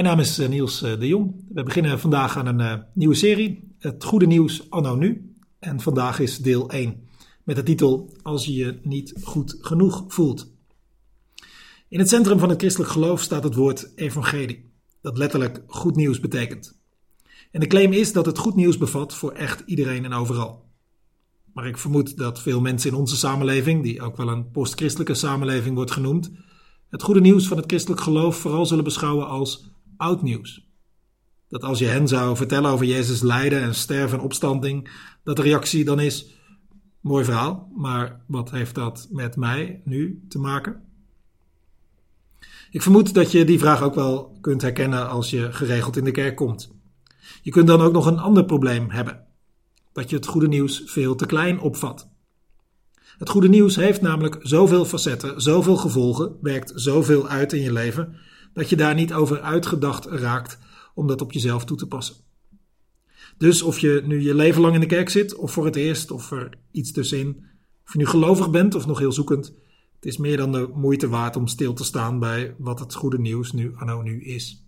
Mijn 0.00 0.12
naam 0.12 0.24
is 0.24 0.38
eh, 0.38 0.48
Niels 0.48 0.82
eh, 0.82 0.98
de 0.98 1.06
Jong. 1.06 1.44
We 1.48 1.62
beginnen 1.62 2.00
vandaag 2.00 2.36
aan 2.36 2.46
een 2.46 2.60
uh, 2.60 2.74
nieuwe 2.94 3.14
serie, 3.14 3.74
Het 3.78 4.04
Goede 4.04 4.26
Nieuws 4.26 4.70
Anno 4.70 4.94
Nu. 4.94 5.34
En 5.58 5.80
vandaag 5.80 6.18
is 6.18 6.38
deel 6.38 6.70
1 6.70 7.08
met 7.44 7.56
de 7.56 7.62
titel 7.62 8.12
Als 8.22 8.44
je 8.44 8.54
je 8.54 8.78
niet 8.82 9.14
goed 9.22 9.56
genoeg 9.60 10.04
voelt. 10.08 10.52
In 11.88 11.98
het 11.98 12.08
centrum 12.08 12.38
van 12.38 12.48
het 12.48 12.58
christelijk 12.58 12.90
geloof 12.90 13.20
staat 13.20 13.44
het 13.44 13.54
woord 13.54 13.92
evangelie, 13.94 14.70
dat 15.00 15.18
letterlijk 15.18 15.62
goed 15.66 15.96
nieuws 15.96 16.20
betekent. 16.20 16.80
En 17.50 17.60
de 17.60 17.66
claim 17.66 17.92
is 17.92 18.12
dat 18.12 18.26
het 18.26 18.38
goed 18.38 18.54
nieuws 18.54 18.78
bevat 18.78 19.14
voor 19.14 19.32
echt 19.32 19.62
iedereen 19.66 20.04
en 20.04 20.12
overal. 20.12 20.68
Maar 21.52 21.66
ik 21.66 21.78
vermoed 21.78 22.16
dat 22.16 22.40
veel 22.40 22.60
mensen 22.60 22.90
in 22.90 22.96
onze 22.96 23.16
samenleving, 23.16 23.82
die 23.82 24.02
ook 24.02 24.16
wel 24.16 24.28
een 24.28 24.50
postchristelijke 24.50 25.14
samenleving 25.14 25.74
wordt 25.74 25.90
genoemd, 25.90 26.30
het 26.88 27.02
goede 27.02 27.20
nieuws 27.20 27.46
van 27.46 27.56
het 27.56 27.66
christelijk 27.66 28.00
geloof 28.00 28.36
vooral 28.36 28.66
zullen 28.66 28.84
beschouwen 28.84 29.26
als 29.28 29.68
oud 30.00 30.22
nieuws. 30.22 30.68
Dat 31.48 31.62
als 31.62 31.78
je 31.78 31.86
hen 31.86 32.08
zou 32.08 32.36
vertellen 32.36 32.70
over 32.70 32.86
Jezus 32.86 33.20
lijden 33.20 33.62
en 33.62 33.74
sterven 33.74 34.18
en 34.18 34.24
opstanding, 34.24 34.90
dat 35.24 35.36
de 35.36 35.42
reactie 35.42 35.84
dan 35.84 36.00
is: 36.00 36.26
mooi 37.00 37.24
verhaal, 37.24 37.70
maar 37.76 38.20
wat 38.26 38.50
heeft 38.50 38.74
dat 38.74 39.08
met 39.10 39.36
mij 39.36 39.82
nu 39.84 40.24
te 40.28 40.38
maken? 40.38 40.82
Ik 42.70 42.82
vermoed 42.82 43.14
dat 43.14 43.32
je 43.32 43.44
die 43.44 43.58
vraag 43.58 43.82
ook 43.82 43.94
wel 43.94 44.38
kunt 44.40 44.62
herkennen 44.62 45.08
als 45.08 45.30
je 45.30 45.52
geregeld 45.52 45.96
in 45.96 46.04
de 46.04 46.10
kerk 46.10 46.36
komt. 46.36 46.72
Je 47.42 47.50
kunt 47.50 47.66
dan 47.66 47.80
ook 47.80 47.92
nog 47.92 48.06
een 48.06 48.18
ander 48.18 48.44
probleem 48.44 48.90
hebben: 48.90 49.26
dat 49.92 50.10
je 50.10 50.16
het 50.16 50.26
goede 50.26 50.48
nieuws 50.48 50.82
veel 50.84 51.14
te 51.14 51.26
klein 51.26 51.60
opvat. 51.60 52.08
Het 53.18 53.28
goede 53.28 53.48
nieuws 53.48 53.76
heeft 53.76 54.00
namelijk 54.00 54.38
zoveel 54.42 54.84
facetten, 54.84 55.40
zoveel 55.40 55.76
gevolgen, 55.76 56.36
werkt 56.40 56.72
zoveel 56.74 57.28
uit 57.28 57.52
in 57.52 57.60
je 57.60 57.72
leven, 57.72 58.16
dat 58.52 58.68
je 58.68 58.76
daar 58.76 58.94
niet 58.94 59.12
over 59.12 59.40
uitgedacht 59.40 60.04
raakt 60.04 60.58
om 60.94 61.06
dat 61.06 61.20
op 61.20 61.32
jezelf 61.32 61.64
toe 61.64 61.76
te 61.76 61.86
passen. 61.86 62.16
Dus 63.38 63.62
of 63.62 63.78
je 63.78 64.02
nu 64.04 64.20
je 64.20 64.34
leven 64.34 64.60
lang 64.60 64.74
in 64.74 64.80
de 64.80 64.86
kerk 64.86 65.08
zit, 65.08 65.34
of 65.34 65.52
voor 65.52 65.64
het 65.64 65.76
eerst, 65.76 66.10
of 66.10 66.30
er 66.30 66.58
iets 66.70 66.92
tussenin, 66.92 67.44
of 67.86 67.92
je 67.92 67.98
nu 67.98 68.06
gelovig 68.06 68.50
bent 68.50 68.74
of 68.74 68.86
nog 68.86 68.98
heel 68.98 69.12
zoekend, 69.12 69.54
het 69.94 70.08
is 70.08 70.16
meer 70.16 70.36
dan 70.36 70.52
de 70.52 70.70
moeite 70.74 71.08
waard 71.08 71.36
om 71.36 71.46
stil 71.46 71.72
te 71.72 71.84
staan 71.84 72.18
bij 72.18 72.54
wat 72.58 72.80
het 72.80 72.94
goede 72.94 73.18
nieuws 73.18 73.52
nu 73.52 73.72
anno 73.76 74.02
nu 74.02 74.22
is. 74.24 74.64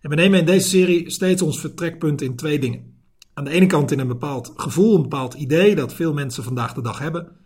En 0.00 0.10
we 0.10 0.16
nemen 0.16 0.38
in 0.38 0.46
deze 0.46 0.68
serie 0.68 1.10
steeds 1.10 1.42
ons 1.42 1.60
vertrekpunt 1.60 2.22
in 2.22 2.36
twee 2.36 2.58
dingen. 2.58 2.96
Aan 3.34 3.44
de 3.44 3.50
ene 3.50 3.66
kant 3.66 3.90
in 3.90 3.98
een 3.98 4.08
bepaald 4.08 4.52
gevoel, 4.56 4.96
een 4.96 5.02
bepaald 5.02 5.34
idee 5.34 5.74
dat 5.74 5.94
veel 5.94 6.12
mensen 6.12 6.44
vandaag 6.44 6.74
de 6.74 6.82
dag 6.82 6.98
hebben. 6.98 7.36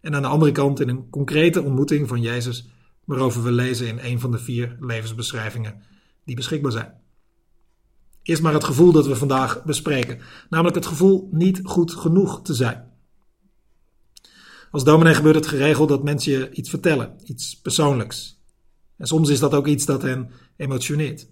En 0.00 0.14
aan 0.14 0.22
de 0.22 0.28
andere 0.28 0.52
kant 0.52 0.80
in 0.80 0.88
een 0.88 1.10
concrete 1.10 1.62
ontmoeting 1.62 2.08
van 2.08 2.20
Jezus, 2.20 2.68
waarover 3.06 3.42
we 3.42 3.52
lezen 3.52 3.86
in 3.86 3.98
een 3.98 4.20
van 4.20 4.30
de 4.30 4.38
vier 4.38 4.76
levensbeschrijvingen 4.80 5.82
die 6.24 6.36
beschikbaar 6.36 6.72
zijn. 6.72 6.94
Eerst 8.22 8.42
maar 8.42 8.52
het 8.52 8.64
gevoel 8.64 8.92
dat 8.92 9.06
we 9.06 9.16
vandaag 9.16 9.64
bespreken, 9.64 10.20
namelijk 10.48 10.76
het 10.76 10.86
gevoel 10.86 11.28
niet 11.32 11.60
goed 11.62 11.92
genoeg 11.92 12.42
te 12.42 12.54
zijn. 12.54 12.90
Als 14.70 14.84
dominee 14.84 15.14
gebeurt 15.14 15.34
het 15.34 15.46
geregeld 15.46 15.88
dat 15.88 16.02
mensen 16.02 16.32
je 16.32 16.50
iets 16.50 16.70
vertellen, 16.70 17.16
iets 17.24 17.60
persoonlijks. 17.60 18.40
En 18.96 19.06
soms 19.06 19.28
is 19.28 19.38
dat 19.38 19.54
ook 19.54 19.66
iets 19.66 19.84
dat 19.84 20.02
hen 20.02 20.30
emotioneert. 20.56 21.28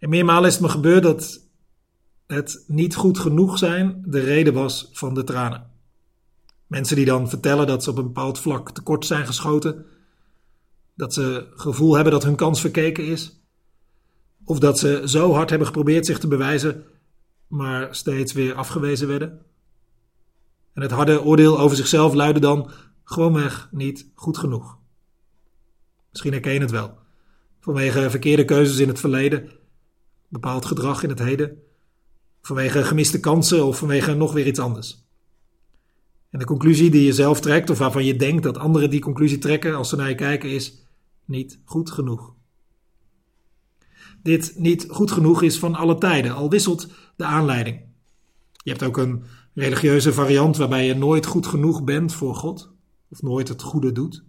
En 0.00 0.08
meermalen 0.08 0.48
is 0.48 0.52
het 0.52 0.62
me 0.62 0.68
gebeurd 0.68 1.02
dat 1.02 1.40
het 2.26 2.64
niet 2.66 2.94
goed 2.94 3.18
genoeg 3.18 3.58
zijn 3.58 4.02
de 4.06 4.20
reden 4.20 4.54
was 4.54 4.88
van 4.92 5.14
de 5.14 5.24
tranen. 5.24 5.70
Mensen 6.66 6.96
die 6.96 7.04
dan 7.04 7.28
vertellen 7.28 7.66
dat 7.66 7.82
ze 7.82 7.90
op 7.90 7.96
een 7.96 8.02
bepaald 8.02 8.38
vlak 8.38 8.70
tekort 8.70 9.06
zijn 9.06 9.26
geschoten, 9.26 9.86
dat 10.94 11.14
ze 11.14 11.46
gevoel 11.54 11.94
hebben 11.94 12.12
dat 12.12 12.22
hun 12.22 12.36
kans 12.36 12.60
verkeken 12.60 13.04
is, 13.04 13.40
of 14.44 14.58
dat 14.58 14.78
ze 14.78 15.02
zo 15.04 15.32
hard 15.32 15.48
hebben 15.48 15.66
geprobeerd 15.66 16.06
zich 16.06 16.18
te 16.18 16.28
bewijzen, 16.28 16.84
maar 17.46 17.94
steeds 17.94 18.32
weer 18.32 18.54
afgewezen 18.54 19.08
werden. 19.08 19.40
En 20.72 20.82
het 20.82 20.90
harde 20.90 21.22
oordeel 21.22 21.58
over 21.58 21.76
zichzelf 21.76 22.14
luidde 22.14 22.40
dan 22.40 22.70
gewoonweg 23.04 23.68
niet 23.70 24.10
goed 24.14 24.38
genoeg. 24.38 24.78
Misschien 26.10 26.32
herken 26.32 26.52
je 26.52 26.60
het 26.60 26.70
wel. 26.70 26.98
Vanwege 27.60 28.10
verkeerde 28.10 28.44
keuzes 28.44 28.78
in 28.78 28.88
het 28.88 29.00
verleden, 29.00 29.50
bepaald 30.28 30.64
gedrag 30.64 31.02
in 31.02 31.08
het 31.08 31.18
heden, 31.18 31.62
vanwege 32.42 32.84
gemiste 32.84 33.20
kansen 33.20 33.64
of 33.64 33.78
vanwege 33.78 34.14
nog 34.14 34.32
weer 34.32 34.46
iets 34.46 34.58
anders. 34.58 35.01
En 36.32 36.38
de 36.38 36.44
conclusie 36.44 36.90
die 36.90 37.04
je 37.04 37.12
zelf 37.12 37.40
trekt, 37.40 37.70
of 37.70 37.78
waarvan 37.78 38.04
je 38.04 38.16
denkt 38.16 38.42
dat 38.42 38.58
anderen 38.58 38.90
die 38.90 39.00
conclusie 39.00 39.38
trekken 39.38 39.74
als 39.74 39.88
ze 39.88 39.96
naar 39.96 40.08
je 40.08 40.14
kijken, 40.14 40.50
is 40.50 40.86
niet 41.24 41.60
goed 41.64 41.90
genoeg. 41.90 42.34
Dit 44.22 44.54
niet 44.56 44.86
goed 44.88 45.10
genoeg 45.10 45.42
is 45.42 45.58
van 45.58 45.74
alle 45.74 45.98
tijden, 45.98 46.34
al 46.34 46.50
wisselt 46.50 46.88
de 47.16 47.24
aanleiding. 47.24 47.80
Je 48.52 48.70
hebt 48.70 48.82
ook 48.82 48.96
een 48.96 49.24
religieuze 49.54 50.12
variant 50.12 50.56
waarbij 50.56 50.86
je 50.86 50.94
nooit 50.94 51.26
goed 51.26 51.46
genoeg 51.46 51.84
bent 51.84 52.14
voor 52.14 52.34
God, 52.34 52.72
of 53.08 53.22
nooit 53.22 53.48
het 53.48 53.62
goede 53.62 53.92
doet. 53.92 54.24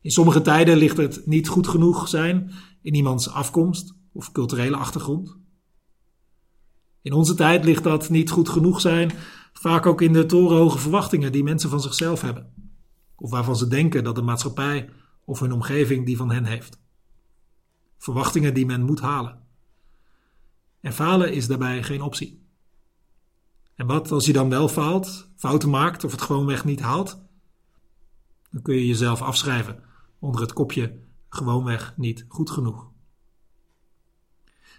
In 0.00 0.10
sommige 0.10 0.40
tijden 0.40 0.76
ligt 0.76 0.96
het 0.96 1.26
niet 1.26 1.48
goed 1.48 1.68
genoeg 1.68 2.08
zijn 2.08 2.52
in 2.82 2.94
iemands 2.94 3.30
afkomst 3.30 3.94
of 4.12 4.32
culturele 4.32 4.76
achtergrond. 4.76 5.36
In 7.02 7.12
onze 7.12 7.34
tijd 7.34 7.64
ligt 7.64 7.84
dat 7.84 8.10
niet 8.10 8.30
goed 8.30 8.48
genoeg 8.48 8.80
zijn, 8.80 9.12
vaak 9.58 9.86
ook 9.86 10.00
in 10.00 10.12
de 10.12 10.26
torenhoge 10.26 10.78
verwachtingen 10.78 11.32
die 11.32 11.44
mensen 11.44 11.70
van 11.70 11.80
zichzelf 11.80 12.20
hebben, 12.20 12.52
of 13.16 13.30
waarvan 13.30 13.56
ze 13.56 13.68
denken 13.68 14.04
dat 14.04 14.14
de 14.14 14.22
maatschappij 14.22 14.90
of 15.24 15.40
hun 15.40 15.52
omgeving 15.52 16.06
die 16.06 16.16
van 16.16 16.30
hen 16.30 16.44
heeft. 16.44 16.80
Verwachtingen 17.98 18.54
die 18.54 18.66
men 18.66 18.82
moet 18.82 19.00
halen. 19.00 19.44
En 20.80 20.92
falen 20.92 21.32
is 21.32 21.46
daarbij 21.46 21.82
geen 21.82 22.02
optie. 22.02 22.44
En 23.74 23.86
wat 23.86 24.10
als 24.10 24.26
je 24.26 24.32
dan 24.32 24.48
wel 24.48 24.68
faalt, 24.68 25.28
fouten 25.36 25.70
maakt 25.70 26.04
of 26.04 26.10
het 26.12 26.22
gewoonweg 26.22 26.64
niet 26.64 26.80
haalt? 26.80 27.20
Dan 28.50 28.62
kun 28.62 28.74
je 28.74 28.86
jezelf 28.86 29.22
afschrijven 29.22 29.82
onder 30.18 30.40
het 30.40 30.52
kopje 30.52 30.98
gewoonweg 31.28 31.94
niet 31.96 32.24
goed 32.28 32.50
genoeg. 32.50 32.90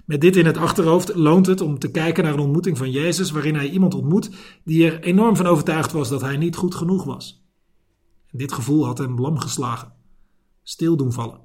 Met 0.07 0.21
dit 0.21 0.35
in 0.35 0.45
het 0.45 0.57
achterhoofd 0.57 1.15
loont 1.15 1.45
het 1.45 1.61
om 1.61 1.79
te 1.79 1.91
kijken 1.91 2.23
naar 2.23 2.33
een 2.33 2.39
ontmoeting 2.39 2.77
van 2.77 2.91
Jezus 2.91 3.31
waarin 3.31 3.55
hij 3.55 3.69
iemand 3.69 3.93
ontmoet 3.93 4.29
die 4.63 4.91
er 4.91 5.03
enorm 5.03 5.35
van 5.35 5.45
overtuigd 5.45 5.91
was 5.91 6.09
dat 6.09 6.21
hij 6.21 6.37
niet 6.37 6.55
goed 6.55 6.75
genoeg 6.75 7.03
was. 7.03 7.45
Dit 8.31 8.51
gevoel 8.51 8.85
had 8.85 8.97
hem 8.97 9.19
lam 9.19 9.39
geslagen, 9.39 9.93
stil 10.63 10.97
doen 10.97 11.13
vallen. 11.13 11.39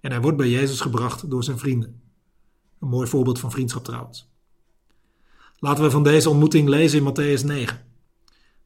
En 0.00 0.10
hij 0.10 0.20
wordt 0.20 0.36
bij 0.36 0.50
Jezus 0.50 0.80
gebracht 0.80 1.30
door 1.30 1.44
zijn 1.44 1.58
vrienden. 1.58 2.02
Een 2.80 2.88
mooi 2.88 3.08
voorbeeld 3.08 3.38
van 3.38 3.50
vriendschap 3.50 3.84
trouwens. 3.84 4.30
Laten 5.58 5.84
we 5.84 5.90
van 5.90 6.02
deze 6.02 6.30
ontmoeting 6.30 6.68
lezen 6.68 6.98
in 6.98 7.12
Matthäus 7.12 7.44
9, 7.44 7.84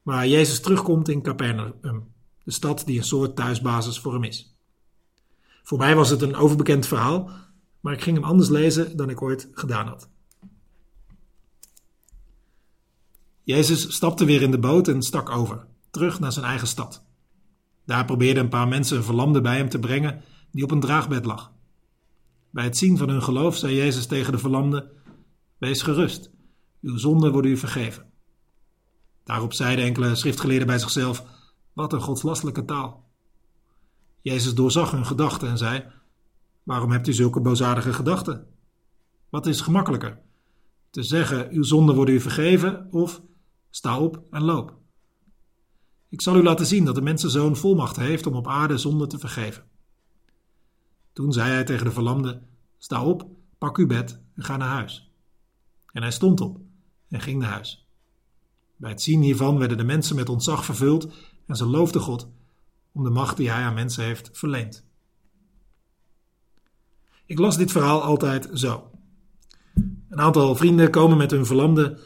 waar 0.02 0.28
Jezus 0.28 0.60
terugkomt 0.60 1.08
in 1.08 1.22
Capernaum, 1.22 1.74
de 2.44 2.52
stad 2.52 2.82
die 2.86 2.98
een 2.98 3.04
soort 3.04 3.36
thuisbasis 3.36 3.98
voor 3.98 4.12
hem 4.12 4.24
is. 4.24 4.56
Voor 5.62 5.78
mij 5.78 5.94
was 5.94 6.10
het 6.10 6.22
een 6.22 6.36
overbekend 6.36 6.86
verhaal, 6.86 7.30
maar 7.86 7.94
ik 7.94 8.02
ging 8.02 8.16
hem 8.16 8.26
anders 8.26 8.48
lezen 8.48 8.96
dan 8.96 9.10
ik 9.10 9.22
ooit 9.22 9.48
gedaan 9.52 9.86
had. 9.86 10.08
Jezus 13.42 13.94
stapte 13.94 14.24
weer 14.24 14.42
in 14.42 14.50
de 14.50 14.58
boot 14.58 14.88
en 14.88 15.02
stak 15.02 15.30
over, 15.30 15.66
terug 15.90 16.20
naar 16.20 16.32
zijn 16.32 16.44
eigen 16.44 16.66
stad. 16.66 17.04
Daar 17.84 18.04
probeerden 18.04 18.42
een 18.42 18.48
paar 18.48 18.68
mensen 18.68 18.96
een 18.96 19.02
verlamde 19.02 19.40
bij 19.40 19.56
hem 19.56 19.68
te 19.68 19.78
brengen 19.78 20.22
die 20.50 20.64
op 20.64 20.70
een 20.70 20.80
draagbed 20.80 21.24
lag. 21.24 21.52
Bij 22.50 22.64
het 22.64 22.76
zien 22.76 22.96
van 22.96 23.08
hun 23.08 23.22
geloof 23.22 23.56
zei 23.56 23.74
Jezus 23.74 24.06
tegen 24.06 24.32
de 24.32 24.38
verlamde: 24.38 24.92
Wees 25.58 25.82
gerust, 25.82 26.30
uw 26.82 26.96
zonden 26.96 27.32
worden 27.32 27.50
u 27.50 27.56
vergeven. 27.56 28.10
Daarop 29.24 29.52
zeiden 29.52 29.84
enkele 29.84 30.14
schriftgeleerden 30.14 30.66
bij 30.66 30.78
zichzelf: 30.78 31.24
Wat 31.72 31.92
een 31.92 32.00
godslastelijke 32.00 32.64
taal. 32.64 33.10
Jezus 34.20 34.54
doorzag 34.54 34.90
hun 34.90 35.06
gedachten 35.06 35.48
en 35.48 35.58
zei: 35.58 35.84
Waarom 36.66 36.90
hebt 36.90 37.06
u 37.06 37.12
zulke 37.12 37.40
boosaardige 37.40 37.92
gedachten? 37.92 38.46
Wat 39.28 39.46
is 39.46 39.60
gemakkelijker? 39.60 40.18
Te 40.90 41.02
zeggen, 41.02 41.50
uw 41.50 41.62
zonden 41.62 41.94
worden 41.94 42.14
u 42.14 42.20
vergeven, 42.20 42.88
of 42.90 43.22
sta 43.70 44.00
op 44.00 44.22
en 44.30 44.42
loop. 44.42 44.76
Ik 46.08 46.20
zal 46.20 46.36
u 46.36 46.42
laten 46.42 46.66
zien 46.66 46.84
dat 46.84 46.94
de 46.94 47.02
mensenzoon 47.02 47.56
volmacht 47.56 47.96
heeft 47.96 48.26
om 48.26 48.34
op 48.34 48.48
aarde 48.48 48.78
zonde 48.78 49.06
te 49.06 49.18
vergeven. 49.18 49.64
Toen 51.12 51.32
zei 51.32 51.50
hij 51.50 51.64
tegen 51.64 51.84
de 51.84 51.92
verlamde, 51.92 52.42
sta 52.78 53.04
op, 53.04 53.26
pak 53.58 53.78
uw 53.78 53.86
bed 53.86 54.20
en 54.34 54.44
ga 54.44 54.56
naar 54.56 54.68
huis. 54.68 55.10
En 55.92 56.02
hij 56.02 56.12
stond 56.12 56.40
op 56.40 56.60
en 57.08 57.20
ging 57.20 57.40
naar 57.40 57.50
huis. 57.50 57.86
Bij 58.76 58.90
het 58.90 59.02
zien 59.02 59.22
hiervan 59.22 59.58
werden 59.58 59.76
de 59.76 59.84
mensen 59.84 60.16
met 60.16 60.28
ontzag 60.28 60.64
vervuld 60.64 61.08
en 61.46 61.56
ze 61.56 61.66
loofden 61.66 62.00
God 62.00 62.28
om 62.92 63.04
de 63.04 63.10
macht 63.10 63.36
die 63.36 63.50
hij 63.50 63.62
aan 63.62 63.74
mensen 63.74 64.04
heeft 64.04 64.30
verleend. 64.32 64.84
Ik 67.26 67.38
las 67.38 67.56
dit 67.56 67.72
verhaal 67.72 68.02
altijd 68.02 68.48
zo. 68.52 68.90
Een 70.08 70.20
aantal 70.20 70.56
vrienden 70.56 70.90
komen 70.90 71.16
met 71.16 71.30
hun 71.30 71.46
verlamde 71.46 71.98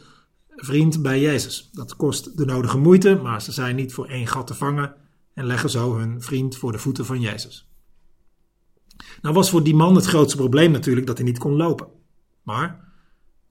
vriend 0.55 1.01
bij 1.01 1.19
Jezus. 1.19 1.69
Dat 1.73 1.95
kost 1.95 2.37
de 2.37 2.45
nodige 2.45 2.77
moeite, 2.77 3.19
maar 3.23 3.41
ze 3.41 3.51
zijn 3.51 3.75
niet 3.75 3.93
voor 3.93 4.07
één 4.07 4.27
gat 4.27 4.47
te 4.47 4.53
vangen 4.53 4.95
en 5.33 5.45
leggen 5.45 5.69
zo 5.69 5.97
hun 5.97 6.21
vriend 6.21 6.57
voor 6.57 6.71
de 6.71 6.77
voeten 6.77 7.05
van 7.05 7.19
Jezus. 7.19 7.69
Nou 9.21 9.35
was 9.35 9.49
voor 9.49 9.63
die 9.63 9.75
man 9.75 9.95
het 9.95 10.05
grootste 10.05 10.37
probleem 10.37 10.71
natuurlijk 10.71 11.07
dat 11.07 11.17
hij 11.17 11.25
niet 11.25 11.37
kon 11.37 11.55
lopen. 11.55 11.87
Maar, 12.43 12.93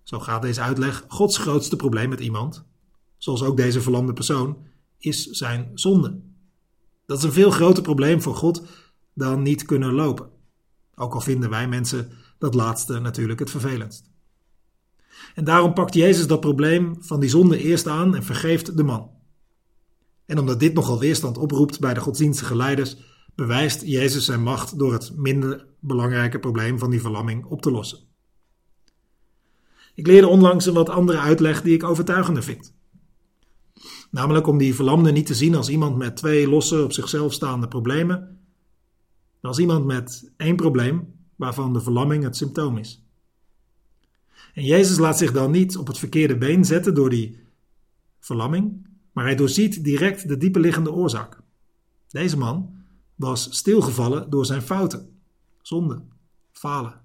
zo 0.03 0.19
gaat 0.19 0.43
deze 0.43 0.61
uitleg, 0.61 1.05
Gods 1.09 1.39
grootste 1.39 1.77
probleem 1.77 2.09
met 2.09 2.21
iemand, 2.21 2.65
zoals 3.17 3.43
ook 3.43 3.57
deze 3.57 3.81
verlamde 3.81 4.13
persoon, 4.13 4.59
is 4.99 5.27
zijn 5.27 5.71
zonde. 5.75 6.21
Dat 7.07 7.19
is 7.19 7.25
een 7.25 7.33
veel 7.33 7.51
groter 7.51 7.83
probleem 7.83 8.23
voor 8.23 8.35
God 8.35 8.63
dan 9.15 9.43
niet 9.43 9.65
kunnen 9.65 9.93
lopen. 9.93 10.31
Ook 11.01 11.15
al 11.15 11.21
vinden 11.21 11.51
wij 11.51 11.69
mensen 11.69 12.11
dat 12.39 12.55
laatste 12.55 12.99
natuurlijk 12.99 13.39
het 13.39 13.51
vervelendst. 13.51 14.11
En 15.35 15.45
daarom 15.45 15.73
pakt 15.73 15.95
Jezus 15.95 16.27
dat 16.27 16.41
probleem 16.41 16.97
van 17.01 17.21
die 17.21 17.29
zonde 17.29 17.59
eerst 17.59 17.87
aan 17.87 18.15
en 18.15 18.25
vergeeft 18.25 18.77
de 18.77 18.83
man. 18.83 19.11
En 20.27 20.39
omdat 20.39 20.61
dit 20.61 20.75
nogal 20.75 20.99
weerstand 20.99 21.39
oproept 21.39 21.81
bij 21.81 21.95
de 21.95 22.01
godsdienstige 22.01 22.57
leiders, 22.57 22.97
bewijst 23.35 23.83
Jezus 23.83 24.25
zijn 24.25 24.43
macht 24.43 24.79
door 24.79 24.93
het 24.93 25.13
minder 25.17 25.67
belangrijke 25.79 26.39
probleem 26.39 26.79
van 26.79 26.91
die 26.91 27.01
verlamming 27.01 27.45
op 27.45 27.63
te 27.63 27.71
lossen. 27.71 27.99
Ik 29.95 30.07
leerde 30.07 30.29
onlangs 30.29 30.67
een 30.67 30.75
wat 30.75 30.89
andere 30.89 31.19
uitleg 31.19 31.63
die 31.63 31.75
ik 31.75 31.85
overtuigender 31.85 32.43
vind. 32.43 32.75
Namelijk 34.11 34.47
om 34.47 34.59
die 34.59 34.75
verlamde 34.75 35.13
niet 35.13 35.27
te 35.27 35.35
zien 35.35 35.55
als 35.55 35.69
iemand 35.69 35.97
met 35.97 36.17
twee 36.17 36.49
losse 36.49 36.83
op 36.83 36.93
zichzelf 36.93 37.33
staande 37.33 37.69
problemen, 37.69 38.40
maar 39.41 39.51
als 39.51 39.59
iemand 39.59 39.85
met 39.85 40.33
één 40.37 40.57
probleem 40.57 41.15
waarvan 41.37 41.73
de 41.73 41.81
verlamming 41.81 42.23
het 42.23 42.37
symptoom 42.37 42.79
is. 42.79 43.05
En 44.55 44.65
Jezus 44.65 44.99
laat 44.99 45.19
zich 45.19 45.33
dan 45.33 45.51
niet 45.51 45.77
op 45.77 45.87
het 45.87 45.99
verkeerde 45.99 46.39
been 46.39 46.65
zetten 46.65 46.95
door 46.95 47.11
die 47.11 47.39
verlamming, 48.19 48.87
maar 49.13 49.25
hij 49.25 49.35
doorziet 49.35 49.85
direct 49.85 50.29
de 50.29 50.37
dieperliggende 50.37 50.93
oorzaak. 50.93 51.41
Deze 52.09 52.39
man 52.39 52.75
was 53.15 53.49
stilgevallen 53.51 54.31
door 54.31 54.47
zijn 54.47 54.63
fouten, 54.63 55.21
zonde, 55.63 56.03
falen. 56.53 57.01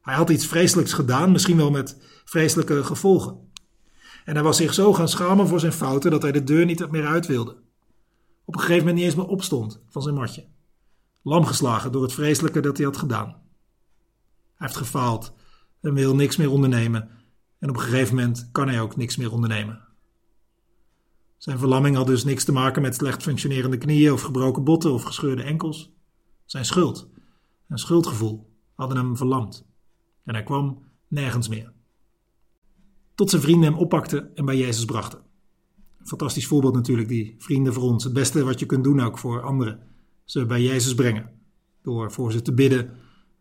Hij 0.00 0.14
had 0.14 0.30
iets 0.30 0.46
vreselijks 0.46 0.92
gedaan, 0.92 1.32
misschien 1.32 1.56
wel 1.56 1.70
met 1.70 1.96
vreselijke 2.24 2.84
gevolgen. 2.84 3.38
En 4.24 4.34
hij 4.34 4.42
was 4.42 4.56
zich 4.56 4.74
zo 4.74 4.92
gaan 4.92 5.08
schamen 5.08 5.48
voor 5.48 5.60
zijn 5.60 5.72
fouten 5.72 6.10
dat 6.10 6.22
hij 6.22 6.32
de 6.32 6.44
deur 6.44 6.64
niet 6.64 6.90
meer 6.90 7.06
uit 7.06 7.26
wilde. 7.26 7.56
Op 8.44 8.54
een 8.54 8.60
gegeven 8.60 8.78
moment 8.78 8.96
niet 8.96 9.04
eens 9.04 9.14
meer 9.14 9.26
opstond 9.26 9.80
van 9.88 10.02
zijn 10.02 10.14
matje. 10.14 10.46
Lam 11.28 11.44
geslagen 11.44 11.92
door 11.92 12.02
het 12.02 12.12
vreselijke 12.12 12.60
dat 12.60 12.76
hij 12.76 12.86
had 12.86 12.96
gedaan. 12.96 13.26
Hij 13.26 14.66
heeft 14.66 14.76
gefaald 14.76 15.32
en 15.80 15.94
wil 15.94 16.14
niks 16.14 16.36
meer 16.36 16.50
ondernemen. 16.50 17.10
En 17.58 17.68
op 17.68 17.76
een 17.76 17.82
gegeven 17.82 18.14
moment 18.14 18.48
kan 18.52 18.68
hij 18.68 18.80
ook 18.80 18.96
niks 18.96 19.16
meer 19.16 19.32
ondernemen. 19.32 19.80
Zijn 21.36 21.58
verlamming 21.58 21.96
had 21.96 22.06
dus 22.06 22.24
niks 22.24 22.44
te 22.44 22.52
maken 22.52 22.82
met 22.82 22.94
slecht 22.94 23.22
functionerende 23.22 23.78
knieën 23.78 24.12
of 24.12 24.22
gebroken 24.22 24.64
botten 24.64 24.92
of 24.92 25.02
gescheurde 25.02 25.42
enkels. 25.42 25.92
Zijn 26.44 26.64
schuld 26.64 27.08
en 27.68 27.78
schuldgevoel 27.78 28.50
hadden 28.74 28.96
hem 28.96 29.16
verlamd. 29.16 29.66
En 30.24 30.34
hij 30.34 30.42
kwam 30.42 30.82
nergens 31.08 31.48
meer. 31.48 31.72
Tot 33.14 33.30
zijn 33.30 33.42
vrienden 33.42 33.70
hem 33.70 33.78
oppakten 33.78 34.36
en 34.36 34.44
bij 34.44 34.56
Jezus 34.56 34.84
brachten. 34.84 35.22
Fantastisch 36.04 36.46
voorbeeld 36.46 36.74
natuurlijk, 36.74 37.08
die 37.08 37.34
vrienden 37.38 37.72
voor 37.72 37.82
ons. 37.82 38.04
Het 38.04 38.12
beste 38.12 38.44
wat 38.44 38.58
je 38.58 38.66
kunt 38.66 38.84
doen 38.84 39.00
ook 39.00 39.18
voor 39.18 39.42
anderen. 39.42 39.94
Ze 40.26 40.46
bij 40.46 40.62
Jezus 40.62 40.94
brengen. 40.94 41.30
Door 41.82 42.12
voor 42.12 42.32
ze 42.32 42.42
te 42.42 42.52
bidden 42.52 42.90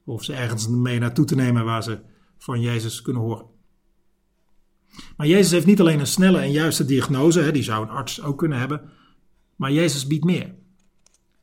of 0.03 0.23
ze 0.23 0.33
ergens 0.33 0.67
mee 0.67 0.99
naartoe 0.99 1.25
te 1.25 1.35
nemen 1.35 1.65
waar 1.65 1.83
ze 1.83 1.99
van 2.37 2.61
Jezus 2.61 3.01
kunnen 3.01 3.21
horen. 3.21 3.45
Maar 5.17 5.27
Jezus 5.27 5.51
heeft 5.51 5.65
niet 5.65 5.79
alleen 5.79 5.99
een 5.99 6.07
snelle 6.07 6.39
en 6.39 6.51
juiste 6.51 6.85
diagnose, 6.85 7.51
die 7.51 7.63
zou 7.63 7.83
een 7.83 7.89
arts 7.93 8.21
ook 8.21 8.37
kunnen 8.37 8.59
hebben, 8.59 8.89
maar 9.55 9.71
Jezus 9.71 10.07
biedt 10.07 10.23
meer. 10.23 10.55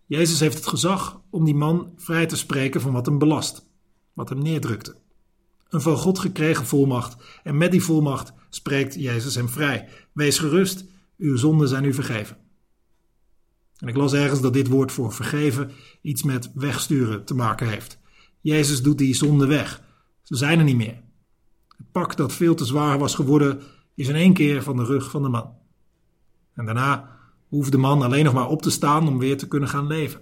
Jezus 0.06 0.40
heeft 0.40 0.56
het 0.56 0.66
gezag 0.66 1.20
om 1.30 1.44
die 1.44 1.54
man 1.54 1.92
vrij 1.96 2.26
te 2.26 2.36
spreken 2.36 2.80
van 2.80 2.92
wat 2.92 3.06
hem 3.06 3.18
belast, 3.18 3.66
wat 4.12 4.28
hem 4.28 4.42
neerdrukte. 4.42 4.96
Een 5.68 5.80
van 5.80 5.96
God 5.96 6.18
gekregen 6.18 6.66
volmacht 6.66 7.40
en 7.42 7.56
met 7.56 7.70
die 7.70 7.82
volmacht 7.82 8.32
spreekt 8.50 8.94
Jezus 8.94 9.34
hem 9.34 9.48
vrij. 9.48 9.88
Wees 10.12 10.38
gerust, 10.38 10.84
uw 11.18 11.36
zonden 11.36 11.68
zijn 11.68 11.84
u 11.84 11.92
vergeven. 11.92 12.36
En 13.82 13.88
ik 13.88 13.96
las 13.96 14.12
ergens 14.12 14.40
dat 14.40 14.52
dit 14.52 14.68
woord 14.68 14.92
voor 14.92 15.12
vergeven 15.12 15.70
iets 16.02 16.22
met 16.22 16.50
wegsturen 16.54 17.24
te 17.24 17.34
maken 17.34 17.68
heeft. 17.68 17.98
Jezus 18.40 18.82
doet 18.82 18.98
die 18.98 19.14
zonde 19.14 19.46
weg. 19.46 19.82
Ze 20.22 20.36
zijn 20.36 20.58
er 20.58 20.64
niet 20.64 20.76
meer. 20.76 21.02
Het 21.76 21.90
pak 21.92 22.16
dat 22.16 22.32
veel 22.32 22.54
te 22.54 22.64
zwaar 22.64 22.98
was 22.98 23.14
geworden, 23.14 23.60
is 23.94 24.08
in 24.08 24.14
één 24.14 24.32
keer 24.32 24.62
van 24.62 24.76
de 24.76 24.84
rug 24.84 25.10
van 25.10 25.22
de 25.22 25.28
man. 25.28 25.54
En 26.54 26.64
daarna 26.64 27.18
hoeft 27.48 27.72
de 27.72 27.78
man 27.78 28.02
alleen 28.02 28.24
nog 28.24 28.34
maar 28.34 28.48
op 28.48 28.62
te 28.62 28.70
staan 28.70 29.08
om 29.08 29.18
weer 29.18 29.38
te 29.38 29.48
kunnen 29.48 29.68
gaan 29.68 29.86
leven. 29.86 30.20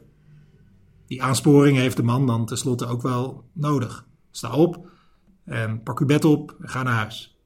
Die 1.07 1.23
aansporing 1.23 1.77
heeft 1.77 1.97
de 1.97 2.03
man 2.03 2.27
dan 2.27 2.47
tenslotte 2.47 2.87
ook 2.87 3.03
wel 3.03 3.51
nodig. 3.53 4.07
Sta 4.31 4.55
op 4.55 4.89
en 5.45 5.83
pak 5.83 6.01
uw 6.01 6.07
bed 6.07 6.25
op 6.25 6.57
en 6.61 6.69
ga 6.69 6.83
naar 6.83 6.95
huis. 6.95 7.39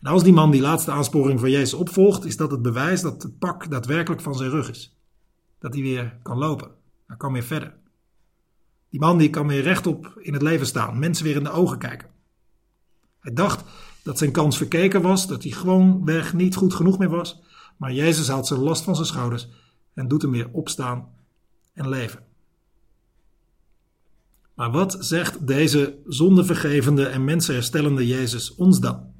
En 0.00 0.10
als 0.10 0.22
die 0.22 0.32
man 0.32 0.50
die 0.50 0.60
laatste 0.60 0.90
aansporing 0.90 1.40
van 1.40 1.50
Jezus 1.50 1.74
opvolgt, 1.74 2.24
is 2.24 2.36
dat 2.36 2.50
het 2.50 2.62
bewijs 2.62 3.00
dat 3.00 3.22
het 3.22 3.38
pak 3.38 3.70
daadwerkelijk 3.70 4.22
van 4.22 4.34
zijn 4.34 4.50
rug 4.50 4.70
is. 4.70 4.95
Dat 5.66 5.74
hij 5.74 5.84
weer 5.84 6.18
kan 6.22 6.38
lopen. 6.38 6.70
Hij 7.06 7.16
kan 7.16 7.32
weer 7.32 7.42
verder. 7.42 7.74
Die 8.90 9.00
man 9.00 9.18
die 9.18 9.30
kan 9.30 9.46
weer 9.46 9.62
rechtop 9.62 10.18
in 10.18 10.32
het 10.32 10.42
leven 10.42 10.66
staan, 10.66 10.98
mensen 10.98 11.24
weer 11.24 11.36
in 11.36 11.44
de 11.44 11.50
ogen 11.50 11.78
kijken. 11.78 12.08
Hij 13.20 13.32
dacht 13.32 13.64
dat 14.02 14.18
zijn 14.18 14.30
kans 14.30 14.56
verkeken 14.56 15.02
was, 15.02 15.26
dat 15.26 15.42
hij 15.42 15.52
gewoon 15.52 16.04
weg 16.04 16.34
niet 16.34 16.56
goed 16.56 16.74
genoeg 16.74 16.98
meer 16.98 17.08
was. 17.08 17.42
Maar 17.76 17.92
Jezus 17.92 18.28
haalt 18.28 18.46
zijn 18.46 18.60
last 18.60 18.84
van 18.84 18.94
zijn 18.94 19.06
schouders 19.06 19.48
en 19.94 20.08
doet 20.08 20.22
hem 20.22 20.30
weer 20.30 20.50
opstaan 20.52 21.08
en 21.72 21.88
leven. 21.88 22.26
Maar 24.54 24.70
wat 24.70 24.96
zegt 25.00 25.46
deze 25.46 25.98
zondevergevende 26.06 27.06
en 27.06 27.24
mensenherstellende 27.24 28.06
Jezus 28.06 28.54
ons 28.54 28.80
dan? 28.80 29.14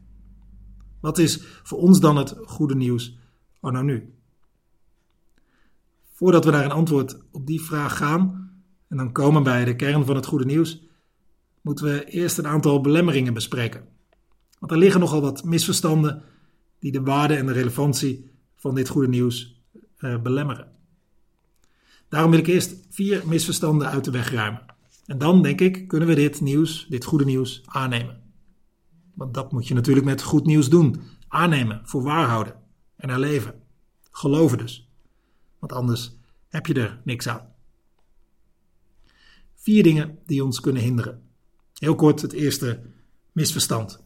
Wat 1.00 1.18
is 1.18 1.40
voor 1.62 1.78
ons 1.78 2.00
dan 2.00 2.16
het 2.16 2.36
goede 2.44 2.76
nieuws 2.76 3.18
anno 3.60 3.82
nu? 3.82 4.15
Voordat 6.16 6.44
we 6.44 6.50
naar 6.50 6.64
een 6.64 6.70
antwoord 6.70 7.18
op 7.32 7.46
die 7.46 7.60
vraag 7.60 7.96
gaan 7.96 8.50
en 8.88 8.96
dan 8.96 9.12
komen 9.12 9.42
bij 9.42 9.64
de 9.64 9.76
kern 9.76 10.04
van 10.04 10.16
het 10.16 10.26
goede 10.26 10.44
nieuws, 10.44 10.82
moeten 11.60 11.84
we 11.84 12.04
eerst 12.04 12.38
een 12.38 12.46
aantal 12.46 12.80
belemmeringen 12.80 13.34
bespreken. 13.34 13.84
Want 14.58 14.72
er 14.72 14.78
liggen 14.78 15.00
nogal 15.00 15.20
wat 15.20 15.44
misverstanden 15.44 16.22
die 16.78 16.92
de 16.92 17.02
waarde 17.02 17.34
en 17.34 17.46
de 17.46 17.52
relevantie 17.52 18.30
van 18.56 18.74
dit 18.74 18.88
goede 18.88 19.08
nieuws 19.08 19.62
uh, 19.98 20.22
belemmeren. 20.22 20.72
Daarom 22.08 22.30
wil 22.30 22.40
ik 22.40 22.46
eerst 22.46 22.86
vier 22.90 23.22
misverstanden 23.26 23.88
uit 23.88 24.04
de 24.04 24.10
weg 24.10 24.30
ruimen. 24.30 24.64
En 25.06 25.18
dan, 25.18 25.42
denk 25.42 25.60
ik, 25.60 25.88
kunnen 25.88 26.08
we 26.08 26.14
dit 26.14 26.40
nieuws, 26.40 26.86
dit 26.88 27.04
goede 27.04 27.24
nieuws, 27.24 27.62
aannemen. 27.66 28.22
Want 29.14 29.34
dat 29.34 29.52
moet 29.52 29.68
je 29.68 29.74
natuurlijk 29.74 30.06
met 30.06 30.22
goed 30.22 30.46
nieuws 30.46 30.68
doen. 30.68 31.00
Aannemen, 31.28 31.80
voor 31.84 32.02
waar 32.02 32.28
houden 32.28 32.54
en 32.96 33.08
herleven. 33.08 33.54
Geloven 34.10 34.58
dus. 34.58 34.85
Want 35.66 35.80
anders 35.80 36.16
heb 36.48 36.66
je 36.66 36.74
er 36.74 37.00
niks 37.04 37.28
aan. 37.28 37.52
Vier 39.54 39.82
dingen 39.82 40.18
die 40.26 40.44
ons 40.44 40.60
kunnen 40.60 40.82
hinderen. 40.82 41.22
Heel 41.74 41.94
kort 41.94 42.22
het 42.22 42.32
eerste 42.32 42.80
misverstand. 43.32 44.04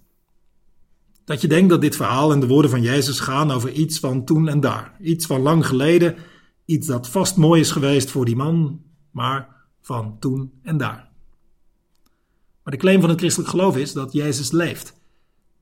Dat 1.24 1.40
je 1.40 1.48
denkt 1.48 1.70
dat 1.70 1.80
dit 1.80 1.96
verhaal 1.96 2.32
en 2.32 2.40
de 2.40 2.46
woorden 2.46 2.70
van 2.70 2.82
Jezus 2.82 3.20
gaan 3.20 3.50
over 3.50 3.72
iets 3.72 3.98
van 3.98 4.24
toen 4.24 4.48
en 4.48 4.60
daar. 4.60 4.96
Iets 5.00 5.26
van 5.26 5.40
lang 5.40 5.66
geleden, 5.66 6.16
iets 6.64 6.86
dat 6.86 7.08
vast 7.08 7.36
mooi 7.36 7.60
is 7.60 7.70
geweest 7.70 8.10
voor 8.10 8.24
die 8.24 8.36
man, 8.36 8.82
maar 9.10 9.66
van 9.80 10.18
toen 10.18 10.52
en 10.62 10.76
daar. 10.76 11.10
Maar 12.62 12.72
de 12.72 12.80
claim 12.80 13.00
van 13.00 13.10
het 13.10 13.18
christelijk 13.18 13.50
geloof 13.50 13.76
is 13.76 13.92
dat 13.92 14.12
Jezus 14.12 14.50
leeft 14.50 14.94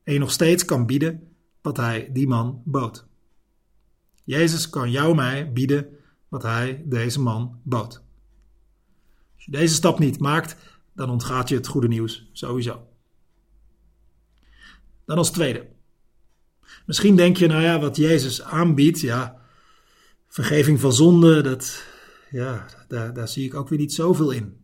en 0.03 0.13
je 0.13 0.19
nog 0.19 0.31
steeds 0.31 0.65
kan 0.65 0.85
bieden 0.85 1.27
wat 1.61 1.77
hij 1.77 2.09
die 2.13 2.27
man 2.27 2.61
bood. 2.65 3.08
Jezus 4.29 4.69
kan 4.69 4.91
jou 4.91 5.15
mij 5.15 5.51
bieden 5.53 5.87
wat 6.27 6.43
hij 6.43 6.83
deze 6.85 7.19
man 7.19 7.59
bood. 7.63 8.01
Als 9.35 9.45
je 9.45 9.51
deze 9.51 9.73
stap 9.73 9.99
niet 9.99 10.19
maakt, 10.19 10.55
dan 10.93 11.09
ontgaat 11.09 11.49
je 11.49 11.55
het 11.55 11.67
goede 11.67 11.87
nieuws 11.87 12.29
sowieso. 12.31 12.87
Dan 15.05 15.17
als 15.17 15.31
tweede. 15.31 15.67
Misschien 16.85 17.15
denk 17.15 17.37
je, 17.37 17.47
nou 17.47 17.61
ja, 17.61 17.79
wat 17.79 17.95
Jezus 17.95 18.41
aanbiedt, 18.41 18.99
ja, 18.99 19.41
vergeving 20.27 20.79
van 20.79 20.93
zonde, 20.93 21.41
dat, 21.41 21.83
ja, 22.31 22.65
daar, 22.87 23.13
daar 23.13 23.27
zie 23.27 23.45
ik 23.45 23.53
ook 23.53 23.69
weer 23.69 23.79
niet 23.79 23.93
zoveel 23.93 24.31
in. 24.31 24.57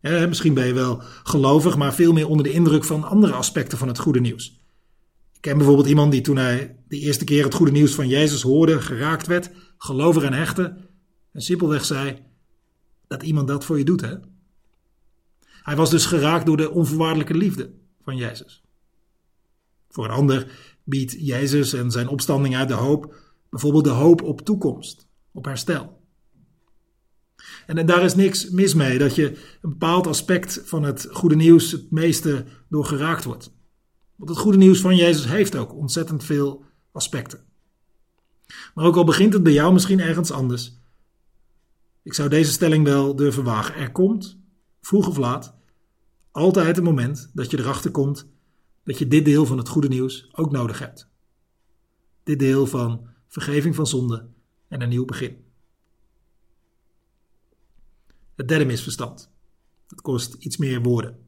misschien 0.00 0.54
ben 0.54 0.66
je 0.66 0.72
wel 0.72 1.02
gelovig, 1.22 1.76
maar 1.76 1.94
veel 1.94 2.12
meer 2.12 2.28
onder 2.28 2.44
de 2.44 2.52
indruk 2.52 2.84
van 2.84 3.04
andere 3.04 3.32
aspecten 3.32 3.78
van 3.78 3.88
het 3.88 3.98
goede 3.98 4.20
nieuws. 4.20 4.57
Ik 5.38 5.44
ken 5.44 5.56
bijvoorbeeld 5.56 5.88
iemand 5.88 6.12
die 6.12 6.20
toen 6.20 6.36
hij 6.36 6.76
de 6.88 6.98
eerste 6.98 7.24
keer 7.24 7.44
het 7.44 7.54
goede 7.54 7.72
nieuws 7.72 7.94
van 7.94 8.08
Jezus 8.08 8.42
hoorde, 8.42 8.80
geraakt 8.80 9.26
werd, 9.26 9.50
gelovig 9.76 10.22
en 10.22 10.32
hechte, 10.32 10.76
en 11.32 11.40
simpelweg 11.40 11.84
zei 11.84 12.22
dat 13.06 13.22
iemand 13.22 13.48
dat 13.48 13.64
voor 13.64 13.78
je 13.78 13.84
doet. 13.84 14.00
Hè? 14.00 14.14
Hij 15.62 15.76
was 15.76 15.90
dus 15.90 16.06
geraakt 16.06 16.46
door 16.46 16.56
de 16.56 16.70
onvoorwaardelijke 16.70 17.34
liefde 17.34 17.70
van 18.02 18.16
Jezus. 18.16 18.62
Voor 19.88 20.04
een 20.04 20.10
ander 20.10 20.46
biedt 20.84 21.16
Jezus 21.18 21.72
en 21.72 21.90
zijn 21.90 22.08
opstanding 22.08 22.56
uit 22.56 22.68
de 22.68 22.74
hoop 22.74 23.14
bijvoorbeeld 23.50 23.84
de 23.84 23.90
hoop 23.90 24.22
op 24.22 24.40
toekomst, 24.40 25.08
op 25.32 25.44
herstel. 25.44 26.00
En, 27.66 27.78
en 27.78 27.86
daar 27.86 28.04
is 28.04 28.14
niks 28.14 28.50
mis 28.50 28.74
mee 28.74 28.98
dat 28.98 29.14
je 29.14 29.26
een 29.62 29.70
bepaald 29.70 30.06
aspect 30.06 30.62
van 30.64 30.82
het 30.82 31.08
goede 31.10 31.36
nieuws 31.36 31.72
het 31.72 31.90
meeste 31.90 32.44
door 32.68 32.84
geraakt 32.84 33.24
wordt. 33.24 33.56
Want 34.18 34.30
het 34.30 34.38
goede 34.38 34.58
nieuws 34.58 34.80
van 34.80 34.96
Jezus 34.96 35.26
heeft 35.26 35.56
ook 35.56 35.74
ontzettend 35.74 36.24
veel 36.24 36.64
aspecten. 36.92 37.44
Maar 38.74 38.84
ook 38.84 38.96
al 38.96 39.04
begint 39.04 39.32
het 39.32 39.42
bij 39.42 39.52
jou 39.52 39.72
misschien 39.72 40.00
ergens 40.00 40.30
anders. 40.30 40.80
Ik 42.02 42.14
zou 42.14 42.28
deze 42.28 42.52
stelling 42.52 42.84
wel 42.84 43.16
durven 43.16 43.44
wagen. 43.44 43.74
Er 43.74 43.92
komt, 43.92 44.38
vroeg 44.80 45.08
of 45.08 45.16
laat, 45.16 45.54
altijd 46.30 46.76
een 46.76 46.84
moment 46.84 47.30
dat 47.34 47.50
je 47.50 47.58
erachter 47.58 47.90
komt 47.90 48.28
dat 48.82 48.98
je 48.98 49.08
dit 49.08 49.24
deel 49.24 49.46
van 49.46 49.58
het 49.58 49.68
goede 49.68 49.88
nieuws 49.88 50.28
ook 50.32 50.50
nodig 50.50 50.78
hebt. 50.78 51.08
Dit 52.22 52.38
deel 52.38 52.66
van 52.66 53.08
vergeving 53.26 53.74
van 53.74 53.86
zonde 53.86 54.28
en 54.68 54.82
een 54.82 54.88
nieuw 54.88 55.04
begin. 55.04 55.44
Het 58.34 58.48
derde 58.48 58.64
misverstand. 58.64 59.30
Dat 59.86 60.00
kost 60.00 60.34
iets 60.34 60.56
meer 60.56 60.82
woorden. 60.82 61.27